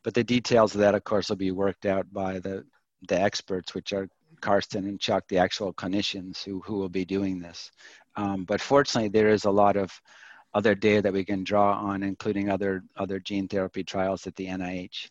but 0.04 0.14
the 0.14 0.24
details 0.24 0.76
of 0.76 0.82
that, 0.82 0.96
of 0.96 1.04
course, 1.06 1.30
will 1.30 1.38
be 1.38 1.52
worked 1.52 1.88
out 1.88 2.06
by 2.14 2.40
the 2.40 2.64
the 3.08 3.20
experts, 3.20 3.74
which 3.74 3.94
are 3.94 4.10
Karsten 4.42 4.86
and 4.86 5.00
Chuck, 5.00 5.24
the 5.30 5.38
actual 5.38 5.74
clinicians 5.74 6.44
who 6.44 6.62
who 6.66 6.76
will 6.76 6.90
be 6.90 7.06
doing 7.06 7.40
this. 7.40 7.72
Um, 8.16 8.44
but 8.44 8.60
fortunately, 8.60 9.10
there 9.10 9.30
is 9.30 9.46
a 9.46 9.52
lot 9.52 9.78
of 9.78 9.92
other 10.54 10.76
data 10.76 11.04
that 11.04 11.14
we 11.14 11.24
can 11.24 11.44
draw 11.44 11.74
on, 11.74 12.04
including 12.04 12.50
other 12.50 12.84
other 12.98 13.20
gene 13.20 13.48
therapy 13.48 13.84
trials 13.84 14.28
at 14.28 14.36
the 14.36 14.48
NIH 14.48 15.10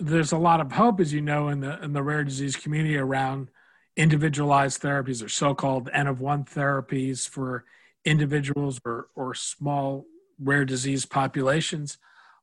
there's 0.00 0.30
a 0.30 0.38
lot 0.38 0.60
of 0.60 0.70
hope, 0.70 1.00
as 1.00 1.12
you 1.12 1.20
know, 1.20 1.48
in 1.48 1.60
the 1.60 1.82
in 1.82 1.92
the 1.92 2.02
rare 2.02 2.22
disease 2.22 2.54
community 2.54 2.96
around 2.96 3.50
individualized 3.98 4.80
therapies 4.80 5.22
or 5.22 5.28
so-called 5.28 5.90
N 5.92 6.06
of 6.06 6.20
one 6.20 6.44
therapies 6.44 7.28
for 7.28 7.64
individuals 8.04 8.80
or 8.84 9.08
or 9.14 9.34
small 9.34 10.06
rare 10.38 10.64
disease 10.64 11.04
populations. 11.04 11.98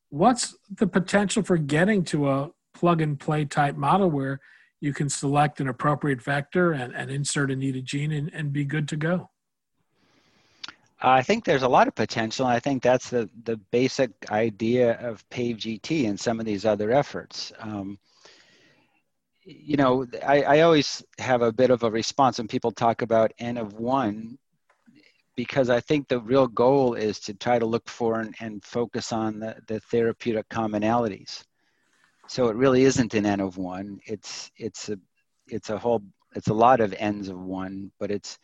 What's 0.09 0.55
the 0.69 0.85
potential 0.85 1.41
for 1.41 1.57
getting 1.57 2.03
to 2.05 2.29
a 2.29 2.51
plug 2.73 3.01
and 3.01 3.17
play 3.19 3.45
type 3.45 3.75
model 3.75 4.11
where 4.11 4.41
you 4.81 4.93
can 4.93 5.09
select 5.09 5.61
an 5.61 5.69
appropriate 5.69 6.21
vector 6.21 6.73
and, 6.73 6.93
and 6.93 7.09
insert 7.09 7.49
a 7.49 7.55
needed 7.55 7.85
gene 7.85 8.11
and, 8.11 8.31
and 8.33 8.51
be 8.51 8.65
good 8.65 8.87
to 8.89 8.97
go? 8.97 9.29
I 11.01 11.21
think 11.21 11.45
there's 11.45 11.63
a 11.63 11.67
lot 11.67 11.87
of 11.87 11.95
potential. 11.95 12.45
I 12.45 12.59
think 12.59 12.83
that's 12.83 13.09
the, 13.09 13.29
the 13.43 13.57
basic 13.71 14.11
idea 14.29 14.93
of 14.99 15.27
PAVE-GT 15.29 16.09
and 16.09 16.19
some 16.19 16.39
of 16.39 16.45
these 16.45 16.65
other 16.65 16.91
efforts. 16.91 17.53
Um, 17.59 17.97
you 19.45 19.77
know, 19.77 20.07
I, 20.25 20.41
I 20.41 20.59
always 20.61 21.03
have 21.19 21.43
a 21.43 21.53
bit 21.53 21.69
of 21.69 21.83
a 21.83 21.91
response 21.91 22.39
when 22.39 22.47
people 22.47 22.71
talk 22.71 23.03
about 23.03 23.31
N 23.37 23.57
of 23.57 23.73
one, 23.73 24.37
because 25.35 25.69
I 25.69 25.79
think 25.79 26.07
the 26.07 26.19
real 26.19 26.47
goal 26.47 26.95
is 26.95 27.19
to 27.21 27.33
try 27.35 27.59
to 27.59 27.65
look 27.65 27.87
for 27.87 28.19
and, 28.21 28.33
and 28.39 28.63
focus 28.63 29.11
on 29.11 29.39
the, 29.39 29.55
the 29.67 29.79
therapeutic 29.81 30.49
commonalities. 30.49 31.43
So 32.27 32.47
it 32.47 32.55
really 32.55 32.83
isn't 32.85 33.13
an 33.13 33.25
N 33.25 33.39
of 33.39 33.57
one. 33.57 33.99
It's 34.07 34.49
it's 34.57 34.89
a 34.89 34.97
it's 35.47 35.69
a 35.69 35.77
whole 35.77 36.01
it's 36.35 36.47
a 36.47 36.53
lot 36.53 36.81
of 36.81 36.95
N's 36.97 37.29
of 37.29 37.39
one, 37.39 37.91
but 37.99 38.09
it's 38.09 38.39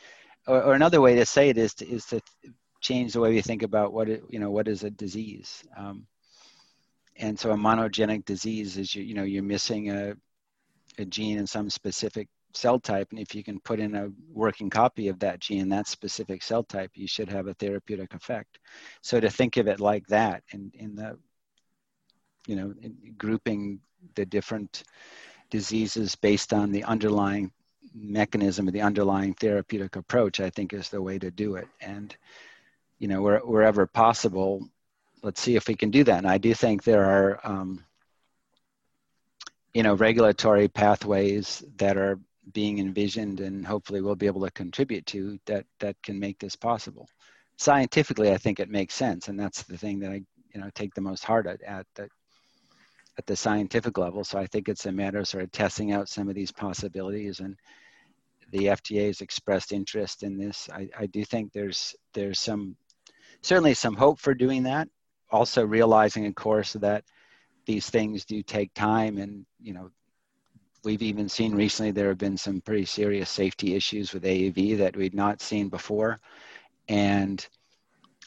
or, 0.47 0.61
or, 0.61 0.73
another 0.73 1.01
way 1.01 1.15
to 1.15 1.25
say 1.25 1.49
it 1.49 1.57
is 1.57 1.73
to, 1.75 1.87
is 1.87 2.05
to 2.07 2.21
change 2.79 3.13
the 3.13 3.19
way 3.19 3.31
we 3.31 3.41
think 3.41 3.63
about 3.63 3.93
what 3.93 4.07
it, 4.07 4.23
you 4.29 4.39
know 4.39 4.51
what 4.51 4.67
is 4.67 4.83
a 4.83 4.91
disease. 4.91 5.63
Um, 5.75 6.05
and 7.17 7.39
so 7.39 7.51
a 7.51 7.55
monogenic 7.55 8.25
disease 8.25 8.77
is 8.77 8.93
you 8.93 9.01
you 9.03 9.15
know 9.15 9.23
you're 9.23 9.41
missing 9.41 9.89
a 9.89 10.15
a 10.97 11.05
gene 11.05 11.37
in 11.37 11.47
some 11.47 11.69
specific 11.69 12.27
cell 12.53 12.79
type, 12.79 13.07
and 13.11 13.19
if 13.19 13.33
you 13.33 13.43
can 13.43 13.59
put 13.59 13.79
in 13.79 13.95
a 13.95 14.09
working 14.31 14.69
copy 14.69 15.07
of 15.07 15.19
that 15.19 15.39
gene, 15.39 15.69
that 15.69 15.87
specific 15.87 16.43
cell 16.43 16.63
type, 16.63 16.91
you 16.95 17.07
should 17.07 17.29
have 17.29 17.47
a 17.47 17.53
therapeutic 17.53 18.13
effect. 18.13 18.59
So 19.01 19.19
to 19.19 19.29
think 19.29 19.57
of 19.57 19.67
it 19.67 19.79
like 19.79 20.05
that, 20.07 20.43
in 20.51 20.71
in 20.73 20.95
the 20.95 21.17
you 22.47 22.55
know 22.55 22.73
grouping 23.17 23.79
the 24.15 24.25
different 24.25 24.83
diseases 25.49 26.15
based 26.15 26.53
on 26.53 26.71
the 26.71 26.83
underlying 26.83 27.51
mechanism 27.93 28.67
of 28.67 28.73
the 28.73 28.81
underlying 28.81 29.33
therapeutic 29.33 29.95
approach, 29.95 30.39
I 30.39 30.49
think 30.49 30.73
is 30.73 30.89
the 30.89 31.01
way 31.01 31.19
to 31.19 31.29
do 31.29 31.55
it. 31.55 31.67
And, 31.81 32.15
you 32.99 33.07
know, 33.07 33.21
where, 33.21 33.39
wherever 33.39 33.85
possible, 33.85 34.67
let's 35.23 35.41
see 35.41 35.55
if 35.55 35.67
we 35.67 35.75
can 35.75 35.91
do 35.91 36.03
that. 36.05 36.19
And 36.19 36.27
I 36.27 36.37
do 36.37 36.53
think 36.53 36.83
there 36.83 37.05
are, 37.05 37.39
um, 37.43 37.83
you 39.73 39.83
know, 39.83 39.93
regulatory 39.93 40.67
pathways 40.67 41.63
that 41.77 41.97
are 41.97 42.19
being 42.53 42.79
envisioned 42.79 43.39
and 43.39 43.65
hopefully 43.65 44.01
we'll 44.01 44.15
be 44.15 44.25
able 44.25 44.43
to 44.43 44.51
contribute 44.51 45.05
to 45.05 45.39
that, 45.45 45.65
that 45.79 45.95
can 46.03 46.19
make 46.19 46.39
this 46.39 46.55
possible. 46.55 47.07
Scientifically, 47.57 48.31
I 48.31 48.37
think 48.37 48.59
it 48.59 48.69
makes 48.69 48.93
sense. 48.93 49.27
And 49.27 49.39
that's 49.39 49.63
the 49.63 49.77
thing 49.77 49.99
that 49.99 50.11
I, 50.11 50.21
you 50.53 50.59
know, 50.59 50.69
take 50.73 50.93
the 50.93 51.01
most 51.01 51.23
heart 51.23 51.47
at, 51.47 51.61
at 51.61 51.85
that 51.95 52.09
at 53.17 53.25
the 53.25 53.35
scientific 53.35 53.97
level. 53.97 54.23
So 54.23 54.39
I 54.39 54.47
think 54.47 54.69
it's 54.69 54.85
a 54.85 54.91
matter 54.91 55.19
of 55.19 55.27
sort 55.27 55.43
of 55.43 55.51
testing 55.51 55.91
out 55.91 56.09
some 56.09 56.29
of 56.29 56.35
these 56.35 56.51
possibilities 56.51 57.39
and 57.39 57.55
the 58.51 58.65
FDA 58.65 59.07
has 59.07 59.21
expressed 59.21 59.71
interest 59.71 60.23
in 60.23 60.37
this. 60.37 60.69
I, 60.71 60.89
I 60.97 61.05
do 61.05 61.23
think 61.23 61.53
there's 61.53 61.95
there's 62.13 62.39
some 62.39 62.75
certainly 63.41 63.73
some 63.73 63.95
hope 63.95 64.19
for 64.19 64.33
doing 64.33 64.63
that. 64.63 64.89
Also 65.29 65.65
realizing, 65.65 66.25
of 66.25 66.35
course, 66.35 66.73
that 66.73 67.03
these 67.65 67.89
things 67.89 68.25
do 68.25 68.41
take 68.41 68.73
time, 68.73 69.17
and 69.17 69.45
you 69.61 69.73
know, 69.73 69.91
we've 70.83 71.01
even 71.01 71.29
seen 71.29 71.53
recently 71.53 71.91
there 71.91 72.09
have 72.09 72.17
been 72.17 72.37
some 72.37 72.61
pretty 72.61 72.85
serious 72.85 73.29
safety 73.29 73.75
issues 73.75 74.13
with 74.13 74.23
AAV 74.23 74.77
that 74.77 74.95
we'd 74.95 75.13
not 75.13 75.41
seen 75.41 75.69
before, 75.69 76.19
and 76.87 77.47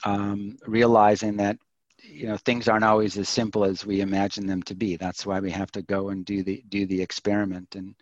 um, 0.05 0.57
realizing 0.67 1.37
that 1.39 1.59
you 2.03 2.27
know 2.27 2.37
things 2.37 2.69
aren't 2.69 2.85
always 2.85 3.17
as 3.17 3.29
simple 3.29 3.65
as 3.65 3.87
we 3.87 4.01
imagine 4.01 4.47
them 4.47 4.63
to 4.65 4.75
be. 4.75 4.97
That's 4.97 5.27
why 5.27 5.41
we 5.41 5.51
have 5.51 5.73
to 5.73 5.83
go 5.83 6.11
and 6.11 6.25
do 6.25 6.43
the 6.43 6.63
do 6.69 6.87
the 6.87 7.01
experiment 7.03 7.75
and 7.75 7.95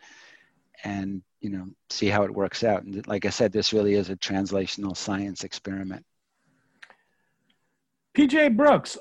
and 0.84 1.22
you 1.40 1.50
know 1.50 1.68
see 1.90 2.08
how 2.08 2.24
it 2.24 2.34
works 2.34 2.64
out. 2.64 2.82
And 2.82 3.06
like 3.06 3.24
i 3.26 3.30
said 3.30 3.52
this 3.52 3.72
really 3.72 3.94
is 3.94 4.10
a 4.10 4.16
translational 4.16 4.96
science 4.96 5.44
experiment 5.44 6.04
pj 8.16 8.54
brooks 8.56 8.98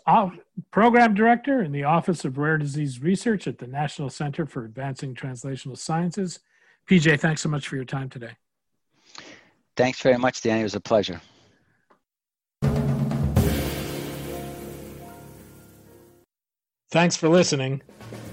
program 0.71 1.13
director 1.13 1.61
in 1.61 1.71
the 1.71 1.83
office 1.83 2.23
of 2.23 2.37
rare 2.37 2.57
disease 2.57 3.01
research 3.01 3.47
at 3.47 3.57
the 3.57 3.67
national 3.67 4.09
center 4.09 4.45
for 4.45 4.63
advancing 4.63 5.13
translational 5.13 5.77
sciences. 5.77 6.39
Pj 6.89 7.19
thanks 7.19 7.41
so 7.41 7.49
much 7.49 7.67
for 7.67 7.75
your 7.75 7.85
time 7.85 8.09
today. 8.09 8.31
Thanks 9.75 10.01
very 10.01 10.17
much 10.17 10.41
danny 10.41 10.61
it 10.61 10.63
was 10.63 10.75
a 10.75 10.79
pleasure. 10.79 11.21
Thanks 16.91 17.15
for 17.15 17.29
listening. 17.29 17.81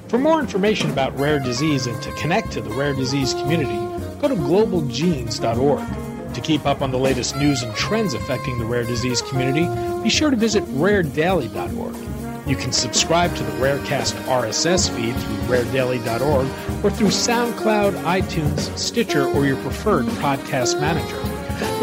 For 0.08 0.18
more 0.18 0.40
information 0.40 0.90
about 0.90 1.16
rare 1.16 1.38
disease 1.38 1.86
and 1.86 2.00
to 2.02 2.10
connect 2.12 2.50
to 2.52 2.60
the 2.60 2.70
rare 2.70 2.92
disease 2.92 3.32
community, 3.34 3.76
go 4.20 4.28
to 4.28 4.34
globalgenes.org. 4.34 6.07
To 6.38 6.44
keep 6.44 6.66
up 6.66 6.82
on 6.82 6.92
the 6.92 6.98
latest 6.98 7.34
news 7.34 7.64
and 7.64 7.74
trends 7.74 8.14
affecting 8.14 8.60
the 8.60 8.64
rare 8.64 8.84
disease 8.84 9.20
community, 9.20 9.66
be 10.04 10.08
sure 10.08 10.30
to 10.30 10.36
visit 10.36 10.62
raredaily.org. 10.66 12.48
You 12.48 12.54
can 12.54 12.70
subscribe 12.70 13.34
to 13.34 13.42
the 13.42 13.50
Rarecast 13.54 14.14
RSS 14.26 14.88
feed 14.88 15.16
through 15.16 15.56
raredaily.org 15.56 16.84
or 16.84 16.90
through 16.92 17.08
SoundCloud, 17.08 18.04
iTunes, 18.04 18.78
Stitcher, 18.78 19.26
or 19.26 19.46
your 19.46 19.56
preferred 19.62 20.06
podcast 20.22 20.80
manager. 20.80 21.16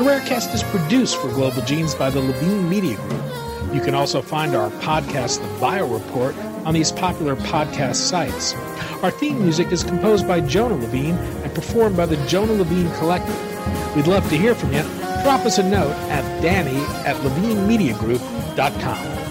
The 0.01 0.09
Rarecast 0.09 0.55
is 0.55 0.63
produced 0.63 1.17
for 1.17 1.27
Global 1.27 1.61
Genes 1.63 1.93
by 1.93 2.09
the 2.09 2.21
Levine 2.21 2.69
Media 2.69 2.95
Group. 2.95 3.23
You 3.73 3.81
can 3.81 3.93
also 3.93 4.21
find 4.21 4.55
our 4.55 4.69
podcast, 4.79 5.41
The 5.41 5.59
Bio 5.59 5.85
Report, 5.85 6.33
on 6.63 6.73
these 6.73 6.93
popular 6.93 7.35
podcast 7.35 7.95
sites. 7.95 8.53
Our 9.03 9.11
theme 9.11 9.41
music 9.41 9.73
is 9.73 9.83
composed 9.83 10.25
by 10.29 10.39
Jonah 10.39 10.75
Levine 10.75 11.17
performed 11.55 11.97
by 11.97 12.05
the 12.05 12.17
Jonah 12.27 12.53
Levine 12.53 12.91
Collective. 12.95 13.95
We'd 13.95 14.07
love 14.07 14.29
to 14.29 14.37
hear 14.37 14.53
from 14.53 14.73
you. 14.73 14.83
Drop 15.23 15.45
us 15.45 15.57
a 15.57 15.63
note 15.63 15.95
at 16.11 16.23
danny 16.41 16.77
at 17.07 17.15
levinemediagroup.com. 17.17 19.24